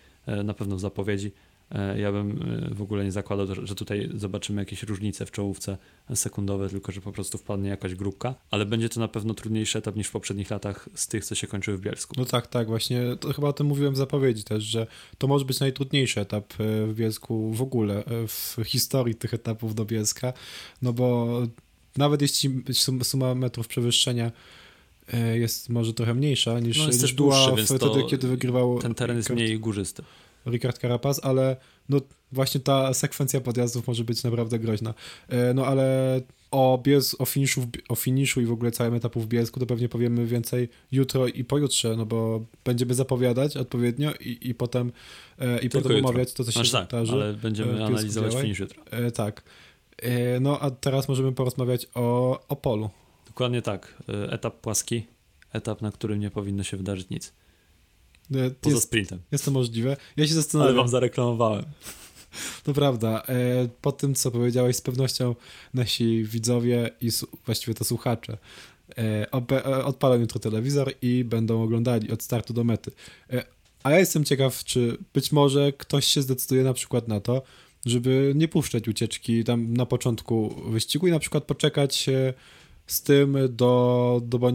na 0.44 0.54
pewno 0.54 0.76
w 0.76 0.80
zapowiedzi 0.80 1.32
ja 1.96 2.12
bym 2.12 2.42
e, 2.70 2.74
w 2.74 2.82
ogóle 2.82 3.04
nie 3.04 3.12
zakładał, 3.12 3.46
że 3.62 3.74
tutaj 3.74 4.10
zobaczymy 4.14 4.62
jakieś 4.62 4.82
różnice 4.82 5.26
w 5.26 5.30
czołówce 5.30 5.78
sekundowe, 6.14 6.68
tylko 6.68 6.92
że 6.92 7.00
po 7.00 7.12
prostu 7.12 7.38
wpadnie 7.38 7.68
jakaś 7.68 7.94
grupka, 7.94 8.34
ale 8.50 8.66
będzie 8.66 8.88
to 8.88 9.00
na 9.00 9.08
pewno 9.08 9.34
trudniejszy 9.34 9.78
etap 9.78 9.96
niż 9.96 10.06
w 10.06 10.12
poprzednich 10.12 10.50
latach 10.50 10.88
z 10.94 11.08
tych, 11.08 11.24
co 11.24 11.34
się 11.34 11.46
kończyły 11.46 11.76
w 11.76 11.80
Bielsku. 11.80 12.14
No 12.18 12.24
tak, 12.24 12.46
tak, 12.46 12.66
właśnie 12.66 13.00
to 13.20 13.32
chyba 13.32 13.48
o 13.48 13.52
tym 13.52 13.66
mówiłem 13.66 13.94
w 13.94 13.96
zapowiedzi 13.96 14.44
też, 14.44 14.64
że 14.64 14.86
to 15.18 15.26
może 15.26 15.44
być 15.44 15.60
najtrudniejszy 15.60 16.20
etap 16.20 16.52
e, 16.52 16.86
w 16.86 16.94
Bielsku 16.94 17.52
w 17.52 17.62
ogóle, 17.62 18.04
w 18.28 18.56
historii 18.64 19.14
tych 19.14 19.34
etapów 19.34 19.74
do 19.74 19.84
Bielska, 19.84 20.32
no 20.82 20.92
bo 20.92 21.28
nawet 21.96 22.22
jeśli 22.22 22.62
suma 23.02 23.34
metrów 23.34 23.68
przewyższenia 23.68 24.32
jest 25.34 25.68
może 25.68 25.94
trochę 25.94 26.14
mniejsza 26.14 26.60
niż, 26.60 26.78
no 26.78 26.86
niż 26.86 27.12
była 27.12 27.46
dłuższy, 27.48 27.64
wtedy, 27.64 28.04
kiedy 28.10 28.28
wygrywał... 28.28 28.78
Ten 28.78 28.94
teren 28.94 29.16
jest 29.16 29.30
mniej 29.30 29.58
górzysty. 29.58 30.02
Ricard 30.46 30.78
Carapaz, 30.78 31.20
ale 31.24 31.56
no 31.88 32.00
właśnie 32.32 32.60
ta 32.60 32.94
sekwencja 32.94 33.40
podjazdów 33.40 33.86
może 33.86 34.04
być 34.04 34.22
naprawdę 34.24 34.58
groźna. 34.58 34.94
E, 35.28 35.54
no 35.54 35.66
ale 35.66 36.20
o, 36.50 36.78
Biels, 36.82 37.16
o, 37.20 37.24
finiszu, 37.24 37.66
o 37.88 37.94
finiszu 37.94 38.40
i 38.40 38.46
w 38.46 38.52
ogóle 38.52 38.70
całym 38.70 38.94
etapu 38.94 39.20
w 39.20 39.26
Bielsku 39.26 39.60
to 39.60 39.66
pewnie 39.66 39.88
powiemy 39.88 40.26
więcej 40.26 40.68
jutro 40.92 41.26
i 41.26 41.44
pojutrze, 41.44 41.96
no 41.96 42.06
bo 42.06 42.44
będziemy 42.64 42.94
zapowiadać 42.94 43.56
odpowiednio 43.56 44.12
i, 44.20 44.38
i 44.48 44.54
potem, 44.54 44.92
e, 45.38 45.56
i 45.58 45.68
Tylko 45.68 45.88
potem 45.88 46.04
omawiać 46.04 46.32
to, 46.32 46.44
co 46.44 46.50
się 46.50 46.54
Znaczy 46.54 46.72
tak, 46.72 46.84
wydarzy. 46.90 47.12
ale 47.12 47.30
e, 47.30 47.34
będziemy 47.34 47.68
Bielsku 47.72 47.86
analizować 47.86 48.30
Białej. 48.30 48.42
finisz 48.42 48.58
jutro. 48.58 48.82
E, 48.90 49.10
tak. 49.10 49.42
E, 50.02 50.40
no 50.40 50.60
a 50.60 50.70
teraz 50.70 51.08
możemy 51.08 51.32
porozmawiać 51.32 51.86
o, 51.94 52.40
o 52.48 52.56
polu. 52.56 52.90
Dokładnie 53.26 53.62
tak. 53.62 54.02
E, 54.08 54.32
Etap 54.32 54.60
płaski, 54.60 55.06
etap, 55.52 55.82
na 55.82 55.92
którym 55.92 56.20
nie 56.20 56.30
powinno 56.30 56.62
się 56.62 56.76
wydarzyć 56.76 57.10
nic. 57.10 57.32
E, 58.34 58.50
Poza 58.50 58.76
jest, 58.76 58.86
sprintem. 58.86 59.18
jest 59.32 59.44
to 59.44 59.50
możliwe. 59.50 59.96
Ja 60.16 60.26
się 60.26 60.32
Ale 60.32 60.42
zastanawiam. 60.42 60.76
wam 60.76 60.88
zareklamowałem. 60.88 61.64
To 62.64 62.72
prawda. 62.74 63.22
E, 63.28 63.68
po 63.80 63.92
tym, 63.92 64.14
co 64.14 64.30
powiedziałeś, 64.30 64.76
z 64.76 64.80
pewnością 64.80 65.34
nasi 65.74 66.24
widzowie 66.24 66.90
i 67.00 67.10
właściwie 67.46 67.74
to 67.74 67.84
słuchacze 67.84 68.38
e, 68.98 69.30
odpalą 69.84 70.14
jutro 70.20 70.40
telewizor 70.40 70.92
i 71.02 71.24
będą 71.24 71.62
oglądali 71.62 72.10
od 72.10 72.22
startu 72.22 72.52
do 72.52 72.64
mety. 72.64 72.90
A 73.82 73.90
ja 73.90 73.98
jestem 73.98 74.24
ciekaw, 74.24 74.64
czy 74.64 74.98
być 75.14 75.32
może 75.32 75.72
ktoś 75.72 76.06
się 76.06 76.22
zdecyduje 76.22 76.64
na 76.64 76.74
przykład 76.74 77.08
na 77.08 77.20
to, 77.20 77.42
żeby 77.86 78.32
nie 78.36 78.48
puszczać 78.48 78.88
ucieczki 78.88 79.44
tam 79.44 79.74
na 79.74 79.86
początku 79.86 80.54
wyścigu 80.70 81.06
i 81.06 81.10
na 81.10 81.18
przykład 81.18 81.44
poczekać 81.44 82.06
z 82.86 83.02
tym 83.02 83.36
do, 83.50 84.20
do, 84.24 84.52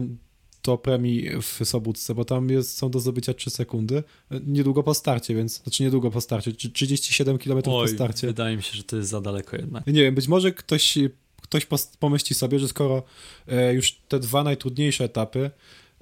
premii 0.82 1.30
w 1.42 1.64
Sobótce, 1.64 2.14
bo 2.14 2.24
tam 2.24 2.50
jest, 2.50 2.78
są 2.78 2.90
do 2.90 3.00
zdobycia 3.00 3.34
3 3.34 3.50
sekundy, 3.50 4.02
niedługo 4.46 4.82
po 4.82 4.94
starcie, 4.94 5.34
więc, 5.34 5.62
znaczy 5.62 5.82
niedługo 5.82 6.10
po 6.10 6.20
starcie, 6.20 6.52
czy 6.52 6.70
37 6.70 7.38
km 7.38 7.62
po 7.62 7.78
Oj, 7.78 7.88
starcie. 7.88 8.26
wydaje 8.26 8.56
mi 8.56 8.62
się, 8.62 8.76
że 8.76 8.84
to 8.84 8.96
jest 8.96 9.08
za 9.08 9.20
daleko 9.20 9.56
jednak. 9.56 9.86
Nie 9.86 10.02
wiem, 10.02 10.14
być 10.14 10.28
może 10.28 10.52
ktoś, 10.52 10.98
ktoś 11.42 11.66
pomyśli 12.00 12.36
sobie, 12.36 12.58
że 12.58 12.68
skoro 12.68 13.02
e, 13.48 13.74
już 13.74 13.92
te 13.92 14.18
dwa 14.18 14.42
najtrudniejsze 14.42 15.04
etapy, 15.04 15.50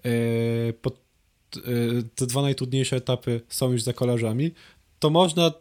e, 0.04 0.72
po, 0.72 0.90
e, 0.90 1.62
te 2.14 2.26
dwa 2.26 2.42
najtrudniejsze 2.42 2.96
etapy 2.96 3.40
są 3.48 3.72
już 3.72 3.82
za 3.82 3.92
kolarzami, 3.92 4.50
to 4.98 5.10
można 5.10 5.46
e, 5.46 5.52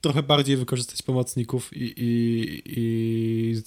trochę 0.00 0.22
bardziej 0.22 0.56
wykorzystać 0.56 1.02
pomocników 1.02 1.76
i, 1.76 1.94
i, 1.96 2.62
i, 2.66 3.62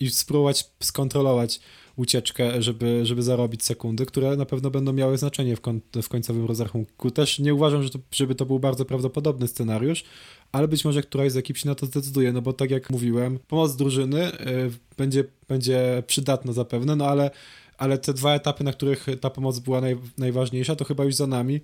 i 0.00 0.10
spróbować 0.10 0.70
skontrolować 0.80 1.60
ucieczkę, 1.96 2.62
żeby, 2.62 3.06
żeby 3.06 3.22
zarobić 3.22 3.64
sekundy, 3.64 4.06
które 4.06 4.36
na 4.36 4.46
pewno 4.46 4.70
będą 4.70 4.92
miały 4.92 5.18
znaczenie 5.18 5.56
w, 5.56 5.60
w 6.02 6.08
końcowym 6.08 6.44
rozrachunku. 6.44 7.10
Też 7.10 7.38
nie 7.38 7.54
uważam, 7.54 7.82
że 7.82 7.90
to, 7.90 7.98
żeby 8.12 8.34
to 8.34 8.46
był 8.46 8.58
bardzo 8.58 8.84
prawdopodobny 8.84 9.48
scenariusz, 9.48 10.04
ale 10.52 10.68
być 10.68 10.84
może 10.84 11.02
któraś 11.02 11.32
z 11.32 11.36
ekip 11.36 11.56
się 11.56 11.68
na 11.68 11.74
to 11.74 11.86
zdecyduje, 11.86 12.32
no 12.32 12.42
bo 12.42 12.52
tak 12.52 12.70
jak 12.70 12.90
mówiłem, 12.90 13.38
pomoc 13.48 13.76
drużyny 13.76 14.40
y, 14.40 14.70
będzie, 14.96 15.24
będzie 15.48 16.02
przydatna 16.06 16.52
zapewne, 16.52 16.96
no 16.96 17.06
ale, 17.06 17.30
ale 17.78 17.98
te 17.98 18.14
dwa 18.14 18.34
etapy, 18.34 18.64
na 18.64 18.72
których 18.72 19.06
ta 19.20 19.30
pomoc 19.30 19.58
była 19.58 19.80
naj, 19.80 19.96
najważniejsza, 20.18 20.76
to 20.76 20.84
chyba 20.84 21.04
już 21.04 21.14
za 21.14 21.26
nami, 21.26 21.60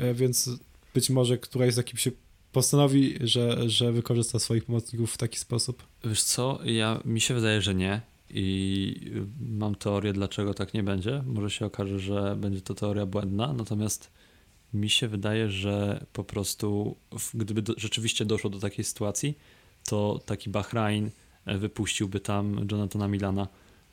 y, 0.00 0.14
więc 0.14 0.50
być 0.94 1.10
może 1.10 1.38
któraś 1.38 1.74
z 1.74 1.78
ekip 1.78 1.98
się 1.98 2.10
postanowi, 2.52 3.14
że, 3.20 3.70
że 3.70 3.92
wykorzysta 3.92 4.38
swoich 4.38 4.64
pomocników 4.64 5.12
w 5.12 5.18
taki 5.18 5.38
sposób. 5.38 5.82
Wiesz 6.04 6.22
co, 6.22 6.58
ja, 6.64 7.00
mi 7.04 7.20
się 7.20 7.34
wydaje, 7.34 7.62
że 7.62 7.74
nie 7.74 8.00
i 8.30 8.94
y, 9.16 9.26
mam 9.58 9.74
teorię, 9.74 10.12
dlaczego 10.12 10.54
tak 10.54 10.74
nie 10.74 10.82
będzie. 10.82 11.22
Może 11.26 11.50
się 11.50 11.66
okaże, 11.66 11.98
że 11.98 12.36
będzie 12.36 12.60
to 12.60 12.74
teoria 12.74 13.06
błędna, 13.06 13.52
natomiast 13.52 14.10
mi 14.74 14.90
się 14.90 15.08
wydaje, 15.08 15.50
że 15.50 16.06
po 16.12 16.24
prostu 16.24 16.96
gdyby 17.34 17.62
do, 17.62 17.74
rzeczywiście 17.76 18.24
doszło 18.24 18.50
do 18.50 18.58
takiej 18.58 18.84
sytuacji, 18.84 19.38
to 19.88 20.20
taki 20.26 20.50
Bahrain 20.50 21.10
e, 21.44 21.58
wypuściłby 21.58 22.20
tam 22.20 22.66
Jonathana 22.70 23.08
Milana, 23.08 23.48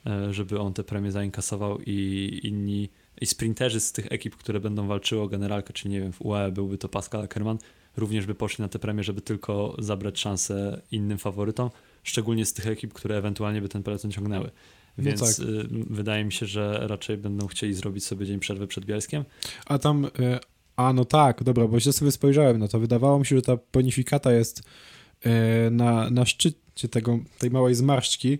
e, 0.05 0.33
żeby 0.33 0.59
on 0.59 0.73
tę 0.73 0.83
premię 0.83 1.11
zainkasował 1.11 1.79
i 1.85 2.39
inni 2.43 2.89
i 3.21 3.25
sprinterzy 3.25 3.79
z 3.79 3.91
tych 3.91 4.11
ekip, 4.11 4.35
które 4.35 4.59
będą 4.59 4.87
walczyły 4.87 5.21
o 5.21 5.27
generalkę, 5.27 5.73
czyli 5.73 5.91
nie 5.91 6.01
wiem, 6.01 6.13
w 6.13 6.21
UAE 6.21 6.51
byłby 6.51 6.77
to 6.77 6.89
Pascal 6.89 7.21
Ackermann, 7.21 7.57
również 7.97 8.25
by 8.25 8.35
poszli 8.35 8.61
na 8.61 8.67
tę 8.67 8.79
premię, 8.79 9.03
żeby 9.03 9.21
tylko 9.21 9.75
zabrać 9.79 10.19
szansę 10.19 10.81
innym 10.91 11.17
faworytom, 11.17 11.69
szczególnie 12.05 12.45
z 12.45 12.53
tych 12.53 12.67
ekip, 12.67 12.93
które 12.93 13.17
ewentualnie 13.17 13.61
by 13.61 13.69
ten 13.69 13.83
peloton 13.83 14.11
ciągnęły. 14.11 14.51
No 14.97 15.03
Więc 15.03 15.37
tak. 15.37 15.47
y, 15.47 15.67
wydaje 15.89 16.25
mi 16.25 16.31
się, 16.31 16.45
że 16.45 16.79
raczej 16.81 17.17
będą 17.17 17.47
chcieli 17.47 17.73
zrobić 17.73 18.05
sobie 18.05 18.25
dzień 18.25 18.39
przerwy 18.39 18.67
przed 18.67 18.85
Bielskiem. 18.85 19.23
A 19.65 19.77
tam, 19.77 20.05
y, 20.05 20.09
a 20.75 20.93
no 20.93 21.05
tak, 21.05 21.43
dobra, 21.43 21.67
bo 21.67 21.79
źle 21.79 21.93
sobie 21.93 22.11
spojrzałem 22.11 22.57
na 22.59 22.67
to. 22.67 22.79
Wydawało 22.79 23.19
mi 23.19 23.25
się, 23.25 23.35
że 23.35 23.41
ta 23.41 23.57
bonifikata 23.73 24.31
jest 24.31 24.59
y, 24.59 25.29
na, 25.71 26.09
na 26.09 26.25
szczycie 26.25 26.89
tego, 26.91 27.19
tej 27.39 27.51
małej 27.51 27.75
zmarszczki 27.75 28.39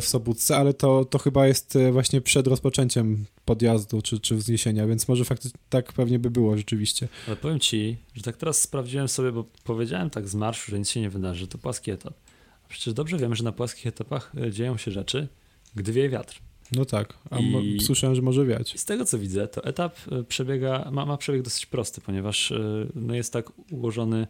w 0.00 0.04
Sobótce, 0.04 0.56
ale 0.56 0.74
to, 0.74 1.04
to 1.04 1.18
chyba 1.18 1.46
jest 1.46 1.78
właśnie 1.92 2.20
przed 2.20 2.46
rozpoczęciem 2.46 3.24
podjazdu 3.44 4.02
czy, 4.02 4.20
czy 4.20 4.36
wzniesienia, 4.36 4.86
więc 4.86 5.08
może 5.08 5.24
faktycznie 5.24 5.60
tak 5.70 5.92
pewnie 5.92 6.18
by 6.18 6.30
było 6.30 6.56
rzeczywiście. 6.56 7.08
Ale 7.26 7.36
powiem 7.36 7.60
ci, 7.60 7.96
że 8.14 8.22
tak 8.22 8.36
teraz 8.36 8.60
sprawdziłem 8.60 9.08
sobie, 9.08 9.32
bo 9.32 9.44
powiedziałem 9.64 10.10
tak 10.10 10.28
z 10.28 10.34
marszu, 10.34 10.70
że 10.70 10.78
nic 10.78 10.90
się 10.90 11.00
nie 11.00 11.10
wydarzy, 11.10 11.48
to 11.48 11.58
płaski 11.58 11.90
etap. 11.90 12.14
Przecież 12.74 12.94
dobrze 12.94 13.16
wiemy, 13.18 13.36
że 13.36 13.44
na 13.44 13.52
płaskich 13.52 13.86
etapach 13.86 14.32
y, 14.46 14.50
dzieją 14.52 14.76
się 14.76 14.90
rzeczy, 14.90 15.28
gdy 15.74 15.92
wieje 15.92 16.08
wiatr. 16.08 16.40
No 16.72 16.84
tak, 16.84 17.18
a 17.30 17.38
I- 17.38 17.80
słyszałem, 17.80 18.16
że 18.16 18.22
może 18.22 18.46
wiać. 18.46 18.80
Z 18.80 18.84
tego 18.84 19.04
co 19.04 19.18
widzę, 19.18 19.48
to 19.48 19.64
etap 19.64 19.96
y, 20.12 20.24
przebiega, 20.24 20.90
ma, 20.92 21.06
ma 21.06 21.16
przebieg 21.16 21.42
dosyć 21.42 21.66
prosty, 21.66 22.00
ponieważ 22.00 22.50
y, 22.50 22.88
no 22.94 23.14
jest 23.14 23.32
tak 23.32 23.52
ułożony 23.70 24.26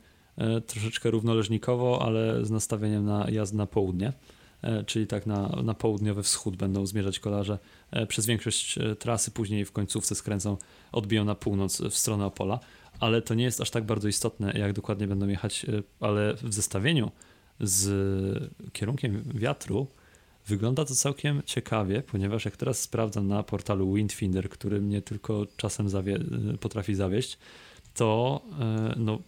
troszeczkę 0.67 1.11
równoleżnikowo, 1.11 2.03
ale 2.03 2.45
z 2.45 2.51
nastawieniem 2.51 3.05
na 3.05 3.31
jazdę 3.31 3.57
na 3.57 3.67
południe, 3.67 4.13
czyli 4.87 5.07
tak 5.07 5.27
na, 5.27 5.49
na 5.65 5.75
południowy 5.75 6.23
wschód 6.23 6.57
będą 6.57 6.87
zmierzać 6.87 7.19
kolarze 7.19 7.59
przez 8.09 8.27
większość 8.27 8.79
trasy, 8.99 9.31
później 9.31 9.65
w 9.65 9.73
końcówce 9.73 10.15
skręcą, 10.15 10.57
odbiją 10.93 11.25
na 11.25 11.35
północ 11.35 11.81
w 11.81 11.97
stronę 11.97 12.27
Opola, 12.27 12.61
ale 13.01 13.23
to 13.23 13.35
nie 13.35 13.45
jest 13.45 13.61
aż 13.61 13.71
tak 13.71 13.85
bardzo 13.85 14.09
istotne, 14.09 14.53
jak 14.59 14.73
dokładnie 14.73 15.07
będą 15.07 15.29
jechać, 15.29 15.67
ale 16.01 16.35
w 16.35 16.55
zestawieniu 16.55 17.11
z 17.61 18.53
kierunkiem 18.73 19.25
wiatru 19.35 19.87
Wygląda 20.47 20.85
to 20.85 20.95
całkiem 20.95 21.43
ciekawie, 21.47 22.03
ponieważ 22.03 22.45
jak 22.45 22.57
teraz 22.57 22.81
sprawdzam 22.81 23.29
na 23.29 23.43
portalu 23.43 23.95
Windfinder, 23.95 24.49
który 24.49 24.81
mnie 24.81 25.03
tylko 25.03 25.47
czasem 25.57 25.89
zawie 25.89 26.19
potrafi 26.61 26.95
zawieść, 26.95 27.39
to 27.95 28.41
e, 28.61 28.95
no, 28.97 29.19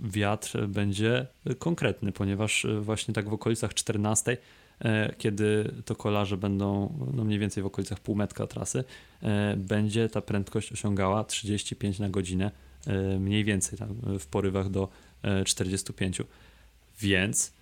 wiatr 0.00 0.66
będzie 0.66 1.26
konkretny, 1.58 2.12
ponieważ 2.12 2.64
e, 2.64 2.80
właśnie 2.80 3.14
tak 3.14 3.28
w 3.28 3.32
okolicach 3.32 3.74
14, 3.74 4.36
e, 4.80 5.14
kiedy 5.18 5.72
to 5.84 5.94
kolarze 5.94 6.36
będą 6.36 6.98
no 7.14 7.24
mniej 7.24 7.38
więcej 7.38 7.62
w 7.62 7.66
okolicach 7.66 8.00
półmetka 8.00 8.46
trasy, 8.46 8.84
będzie 9.56 10.08
ta 10.08 10.20
prędkość 10.20 10.72
osiągała 10.72 11.24
35 11.24 11.98
na 11.98 12.08
godzinę, 12.08 12.50
mniej 13.20 13.44
więcej 13.44 13.78
w 14.18 14.26
porywach 14.26 14.70
do 14.70 14.88
e, 15.22 15.44
45. 15.44 16.22
Więc 17.00 17.55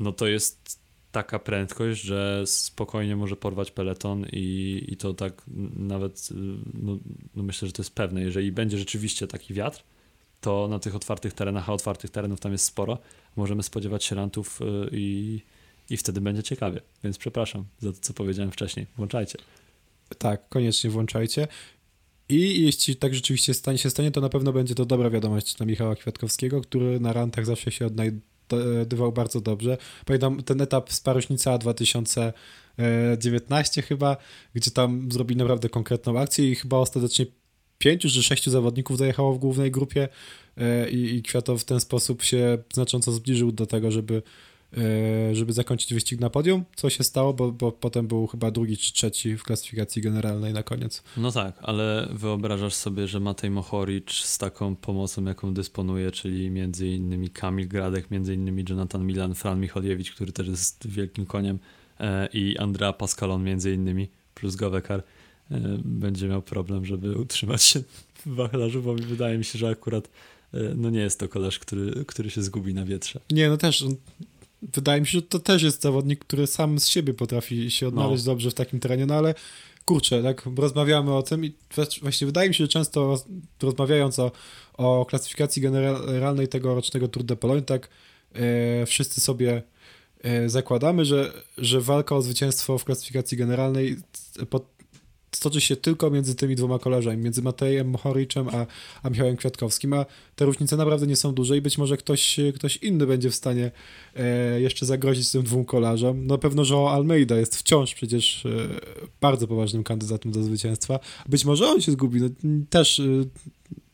no 0.00 0.12
to 0.12 0.26
jest 0.26 0.80
taka 1.12 1.38
prędkość, 1.38 2.00
że 2.00 2.42
spokojnie 2.46 3.16
może 3.16 3.36
porwać 3.36 3.70
peleton 3.70 4.26
i, 4.32 4.84
i 4.88 4.96
to 4.96 5.14
tak 5.14 5.42
nawet, 5.76 6.28
no, 6.74 6.98
no 7.36 7.42
myślę, 7.42 7.68
że 7.68 7.72
to 7.72 7.82
jest 7.82 7.94
pewne. 7.94 8.22
Jeżeli 8.22 8.52
będzie 8.52 8.78
rzeczywiście 8.78 9.26
taki 9.26 9.54
wiatr, 9.54 9.82
to 10.40 10.68
na 10.68 10.78
tych 10.78 10.94
otwartych 10.94 11.32
terenach, 11.32 11.68
a 11.68 11.72
otwartych 11.72 12.10
terenów 12.10 12.40
tam 12.40 12.52
jest 12.52 12.64
sporo, 12.64 12.98
możemy 13.36 13.62
spodziewać 13.62 14.04
się 14.04 14.16
rantów 14.16 14.60
y, 14.60 14.64
i, 14.92 15.40
i 15.90 15.96
wtedy 15.96 16.20
będzie 16.20 16.42
ciekawie. 16.42 16.80
Więc 17.04 17.18
przepraszam 17.18 17.64
za 17.78 17.92
to, 17.92 17.98
co 18.00 18.14
powiedziałem 18.14 18.52
wcześniej. 18.52 18.86
Włączajcie. 18.96 19.38
Tak, 20.18 20.48
koniecznie 20.48 20.90
włączajcie. 20.90 21.48
I 22.28 22.62
jeśli 22.64 22.96
tak 22.96 23.14
rzeczywiście 23.14 23.54
stanie 23.54 23.78
się 23.78 23.90
stanie, 23.90 24.10
to 24.10 24.20
na 24.20 24.28
pewno 24.28 24.52
będzie 24.52 24.74
to 24.74 24.84
dobra 24.84 25.10
wiadomość 25.10 25.54
dla 25.54 25.66
Michała 25.66 25.96
Kwiatkowskiego, 25.96 26.60
który 26.60 27.00
na 27.00 27.12
rantach 27.12 27.46
zawsze 27.46 27.72
się 27.72 27.86
odnajdywał 28.56 29.12
bardzo 29.12 29.40
dobrze. 29.40 29.78
Pamiętam 30.06 30.42
ten 30.42 30.60
etap 30.60 30.92
z 30.92 31.00
Paryżnica 31.00 31.58
2019 31.58 33.82
chyba, 33.82 34.16
gdzie 34.54 34.70
tam 34.70 35.12
zrobili 35.12 35.38
naprawdę 35.38 35.68
konkretną 35.68 36.20
akcję 36.20 36.50
i 36.50 36.54
chyba 36.54 36.76
ostatecznie 36.76 37.26
pięciu 37.78 38.08
czy 38.08 38.22
sześciu 38.22 38.50
zawodników 38.50 38.98
dojechało 38.98 39.32
w 39.32 39.38
głównej 39.38 39.70
grupie 39.70 40.08
e, 40.56 40.90
i, 40.90 41.14
i 41.14 41.22
Kwiatow 41.22 41.60
w 41.60 41.64
ten 41.64 41.80
sposób 41.80 42.22
się 42.22 42.58
znacząco 42.74 43.12
zbliżył 43.12 43.52
do 43.52 43.66
tego, 43.66 43.90
żeby 43.90 44.14
e, 44.14 44.22
żeby 45.32 45.52
zakończyć 45.52 45.94
wyścig 45.94 46.20
na 46.20 46.30
podium, 46.30 46.64
co 46.76 46.90
się 46.90 47.04
stało, 47.04 47.34
bo, 47.34 47.52
bo 47.52 47.72
potem 47.72 48.06
był 48.06 48.26
chyba 48.26 48.50
drugi 48.50 48.76
czy 48.76 48.92
trzeci 48.92 49.36
w 49.36 49.42
klasyfikacji 49.42 50.02
generalnej 50.02 50.52
na 50.52 50.62
koniec. 50.62 51.02
No 51.16 51.32
tak, 51.32 51.58
ale 51.62 52.08
wyobrażasz 52.12 52.74
sobie, 52.74 53.08
że 53.08 53.20
Matej 53.20 53.50
Mohoric 53.50 54.12
z 54.12 54.38
taką 54.38 54.76
pomocą, 54.76 55.24
jaką 55.24 55.54
dysponuje, 55.54 56.10
czyli 56.10 56.50
między 56.50 56.88
innymi 56.88 57.30
Kamil 57.30 57.68
Gradek, 57.68 58.10
między 58.10 58.34
innymi 58.34 58.64
Jonathan 58.68 59.06
Milan, 59.06 59.34
Fran 59.34 59.60
Micholiewicz, 59.60 60.12
który 60.12 60.32
też 60.32 60.48
jest 60.48 60.88
wielkim 60.88 61.26
koniem 61.26 61.58
e, 62.00 62.28
i 62.32 62.58
Andrea 62.58 62.92
Pascalon 62.92 63.44
między 63.44 63.72
innymi, 63.72 64.08
plus 64.34 64.56
Govekar, 64.56 65.02
e, 65.50 65.60
będzie 65.84 66.28
miał 66.28 66.42
problem, 66.42 66.84
żeby 66.84 67.18
utrzymać 67.18 67.62
się 67.62 67.82
w 68.26 68.34
wachlarzu, 68.34 68.82
bo 68.82 68.94
wydaje 68.94 69.38
mi 69.38 69.44
się, 69.44 69.58
że 69.58 69.68
akurat 69.68 70.10
e, 70.54 70.58
no 70.76 70.90
nie 70.90 71.00
jest 71.00 71.20
to 71.20 71.28
kolarz, 71.28 71.58
który, 71.58 72.04
który 72.04 72.30
się 72.30 72.42
zgubi 72.42 72.74
na 72.74 72.84
wietrze. 72.84 73.20
Nie, 73.30 73.48
no 73.48 73.56
też 73.56 73.84
wydaje 74.62 75.00
mi 75.00 75.06
się, 75.06 75.12
że 75.12 75.22
to 75.22 75.38
też 75.38 75.62
jest 75.62 75.82
zawodnik, 75.82 76.24
który 76.24 76.46
sam 76.46 76.78
z 76.80 76.86
siebie 76.86 77.14
potrafi 77.14 77.70
się 77.70 77.88
odnaleźć 77.88 78.24
No. 78.24 78.32
dobrze 78.32 78.50
w 78.50 78.54
takim 78.54 78.80
terenie, 78.80 79.06
no 79.06 79.14
ale 79.14 79.34
kurczę, 79.84 80.22
tak 80.22 80.48
rozmawiamy 80.56 81.14
o 81.14 81.22
tym 81.22 81.44
i 81.44 81.52
właśnie 82.02 82.26
wydaje 82.26 82.48
mi 82.48 82.54
się, 82.54 82.64
że 82.64 82.68
często 82.68 83.06
roz, 83.06 83.24
rozmawiając 83.62 84.18
o, 84.18 84.32
o 84.74 85.06
klasyfikacji 85.08 85.62
generalnej 85.62 86.48
tego 86.48 86.74
rocznego 86.74 87.08
Tour 87.08 87.24
de 87.24 87.36
Pologne, 87.36 87.62
tak 87.62 87.88
e, 88.32 88.86
wszyscy 88.86 89.20
sobie 89.20 89.62
e, 90.22 90.48
zakładamy, 90.48 91.04
że, 91.04 91.32
że 91.58 91.80
walka 91.80 92.16
o 92.16 92.22
zwycięstwo 92.22 92.78
w 92.78 92.84
klasyfikacji 92.84 93.38
generalnej 93.38 93.96
pod, 94.50 94.66
stoczy 95.38 95.60
się 95.60 95.76
tylko 95.76 96.10
między 96.10 96.34
tymi 96.34 96.56
dwoma 96.56 96.78
kolarzami, 96.78 97.16
między 97.16 97.42
Matejem 97.42 97.90
Mohoriczem 97.90 98.48
a, 98.48 98.66
a 99.02 99.10
Michałem 99.10 99.36
Kwiatkowskim, 99.36 99.92
a 99.92 100.06
te 100.36 100.44
różnice 100.44 100.76
naprawdę 100.76 101.06
nie 101.06 101.16
są 101.16 101.34
duże 101.34 101.56
i 101.56 101.60
być 101.60 101.78
może 101.78 101.96
ktoś, 101.96 102.36
ktoś 102.54 102.76
inny 102.76 103.06
będzie 103.06 103.30
w 103.30 103.34
stanie 103.34 103.70
e, 104.16 104.60
jeszcze 104.60 104.86
zagrozić 104.86 105.30
tym 105.30 105.42
dwóm 105.42 105.64
kolarzom. 105.64 106.26
Na 106.26 106.38
pewno, 106.38 106.64
że 106.64 106.76
Almeida 106.76 107.36
jest 107.36 107.56
wciąż 107.56 107.94
przecież 107.94 108.46
e, 108.46 108.50
bardzo 109.20 109.48
poważnym 109.48 109.84
kandydatem 109.84 110.32
do 110.32 110.42
zwycięstwa. 110.42 111.00
Być 111.28 111.44
może 111.44 111.68
on 111.68 111.80
się 111.80 111.92
zgubi. 111.92 112.20
No, 112.20 112.28
też 112.70 113.00
e, 113.00 113.04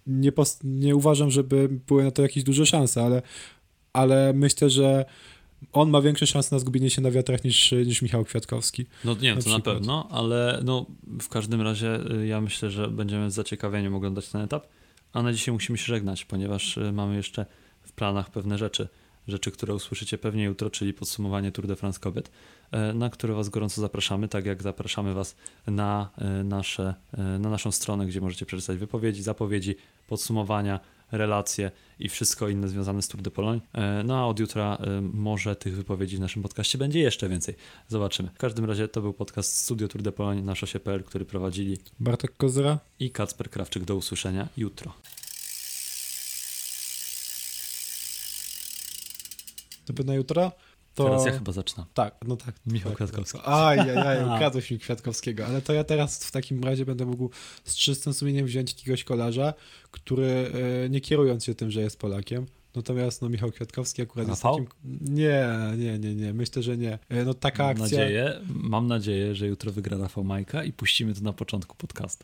nie, 0.07 0.33
nie 0.65 0.97
uważam, 0.97 1.31
żeby 1.31 1.69
były 1.87 2.05
na 2.05 2.11
to 2.11 2.23
jakieś 2.23 2.45
duże 2.45 2.67
szanse, 2.67 3.03
ale, 3.03 3.23
ale 3.93 4.33
myślę, 4.33 4.71
że 4.71 5.05
on 5.73 5.91
ma 5.91 6.01
większe 6.01 6.27
szanse 6.27 6.55
na 6.55 6.59
zgubienie 6.59 6.91
się 6.91 7.03
na 7.03 7.11
wiatrach 7.11 7.45
niż, 7.45 7.73
niż 7.73 8.03
Michał 8.03 8.25
Kwiatkowski. 8.25 8.87
No 9.05 9.17
nie, 9.21 9.35
Na 9.35 9.43
to 9.43 9.51
na 9.51 9.57
przykład. 9.57 9.77
pewno, 9.77 10.09
ale 10.11 10.61
no 10.65 10.87
w 11.21 11.29
każdym 11.29 11.61
razie 11.61 12.13
y, 12.13 12.27
ja 12.27 12.41
myślę, 12.41 12.71
że 12.71 12.89
będziemy 12.89 13.31
z 13.31 13.35
zaciekawieniem 13.35 13.95
oglądać 13.95 14.29
ten 14.29 14.41
etap, 14.41 14.67
a 15.13 15.23
na 15.23 15.33
dzisiaj 15.33 15.53
musimy 15.53 15.79
się 15.79 15.85
żegnać, 15.85 16.25
ponieważ 16.25 16.77
y, 16.77 16.93
mamy 16.93 17.17
jeszcze 17.17 17.47
w 17.83 17.93
planach 17.93 18.31
pewne 18.31 18.59
rzeczy, 18.59 18.89
rzeczy, 19.29 19.51
które 19.51 19.75
usłyszycie 19.75 20.19
pewnie 20.19 20.45
jutro, 20.45 20.71
czyli 20.71 20.93
podsumowanie 20.95 21.53
Tour 21.53 21.67
de 21.67 21.77
France 21.77 22.01
kobiet, 22.01 22.31
e, 22.71 22.93
na 22.95 23.11
które 23.11 23.35
Was 23.35 23.49
gorąco 23.49 23.81
zapraszamy, 23.81 24.29
tak 24.29 24.47
jak 24.47 24.63
zapraszamy 24.63 25.15
Was 25.15 25.37
na, 25.67 26.11
nasze, 26.45 26.95
na 27.39 27.51
naszą 27.51 27.73
stronę, 27.73 28.07
gdzie 28.07 28.21
możecie 28.21 28.47
przeczytać 28.47 28.77
wypowiedzi, 28.79 29.23
zapowiedzi, 29.23 29.75
podsumowania, 30.09 30.81
relacje 31.13 31.71
i 31.99 32.09
wszystko 32.09 32.49
inne 32.49 32.69
związane 32.69 33.03
z 33.03 33.09
Tour 33.09 33.23
de 33.23 33.31
Pologne. 33.31 33.61
E, 33.73 34.03
No 34.05 34.19
a 34.19 34.27
od 34.27 34.41
jutra 34.41 34.77
e, 34.81 35.01
może 35.01 35.57
tych 35.57 35.77
wypowiedzi 35.77 36.17
w 36.17 36.21
naszym 36.21 36.43
podcaście 36.43 36.79
będzie 36.79 37.01
jeszcze 37.01 37.29
więcej. 37.29 37.55
Zobaczymy. 37.89 38.29
W 38.35 38.39
każdym 38.39 38.65
razie 38.65 38.89
to 38.89 39.01
był 39.01 39.13
podcast 39.13 39.57
Studio 39.57 39.89
Tour 39.89 40.03
de 40.03 40.13
Pologne 40.13 40.43
na 40.43 40.55
szosie.pl, 40.55 41.05
który 41.05 41.25
prowadzili 41.25 41.79
Bartek 42.01 42.37
Kozera? 42.37 42.79
i 43.01 43.11
Kacper 43.11 43.51
Krawczyk. 43.51 43.85
Do 43.85 43.97
usłyszenia 43.97 44.49
jutro. 44.57 44.93
To 49.87 49.93
by 49.93 50.05
na 50.05 50.15
jutro? 50.15 50.53
To... 50.95 51.05
Teraz 51.05 51.27
ja 51.27 51.33
chyba 51.33 51.53
zaczynam. 51.53 51.87
Tak, 51.95 52.15
no 52.27 52.37
tak. 52.37 52.55
Michał 52.67 52.93
tak, 52.93 52.97
Kwiatkowski. 52.97 53.39
tak. 53.39 53.49
Aj, 53.49 53.81
aj, 53.81 53.97
aj, 53.99 54.19
A. 54.21 54.35
ukradłeś 54.37 54.71
mi 54.71 54.79
Kwiatkowskiego, 54.79 55.47
ale 55.47 55.63
to 55.63 55.73
ja 55.73 55.85
teraz 55.85 56.25
w 56.25 56.31
takim 56.33 56.65
razie 56.65 56.87
będę 56.87 57.07
mógł 57.07 57.31
z 57.65 57.75
czystym 57.77 58.13
sumieniem 58.15 58.47
wziąć 58.47 58.73
jakiegoś 58.73 59.05
kolarza, 59.05 59.55
który 59.91 60.51
e, 60.85 60.89
nie 60.89 61.01
kierując 61.01 61.45
się 61.45 61.55
tym, 61.55 61.71
że 61.71 61.81
jest 61.81 61.99
Polakiem, 61.99 62.47
natomiast 62.75 63.23
no 63.23 63.29
Michał 63.29 63.51
Kwiatkowski 63.51 64.03
akurat 64.03 64.29
jest 64.29 64.43
takim... 64.43 64.67
Nie, 65.01 65.47
nie, 65.79 65.99
nie, 65.99 66.15
nie, 66.15 66.33
myślę, 66.33 66.63
że 66.63 66.77
nie. 66.77 66.99
E, 67.09 67.25
No 67.25 67.35
taka 67.35 67.63
Mam 67.63 67.71
akcja... 67.83 67.83
nadzieję, 67.99 68.41
mam 68.49 68.87
nadzieję, 68.87 69.35
że 69.35 69.47
jutro 69.47 69.73
wygra 69.73 69.99
Rafał 69.99 70.25
Majka 70.25 70.65
i 70.65 70.73
puścimy 70.73 71.15
to 71.15 71.21
na 71.21 71.33
początku 71.33 71.77
podcastu. 71.77 72.13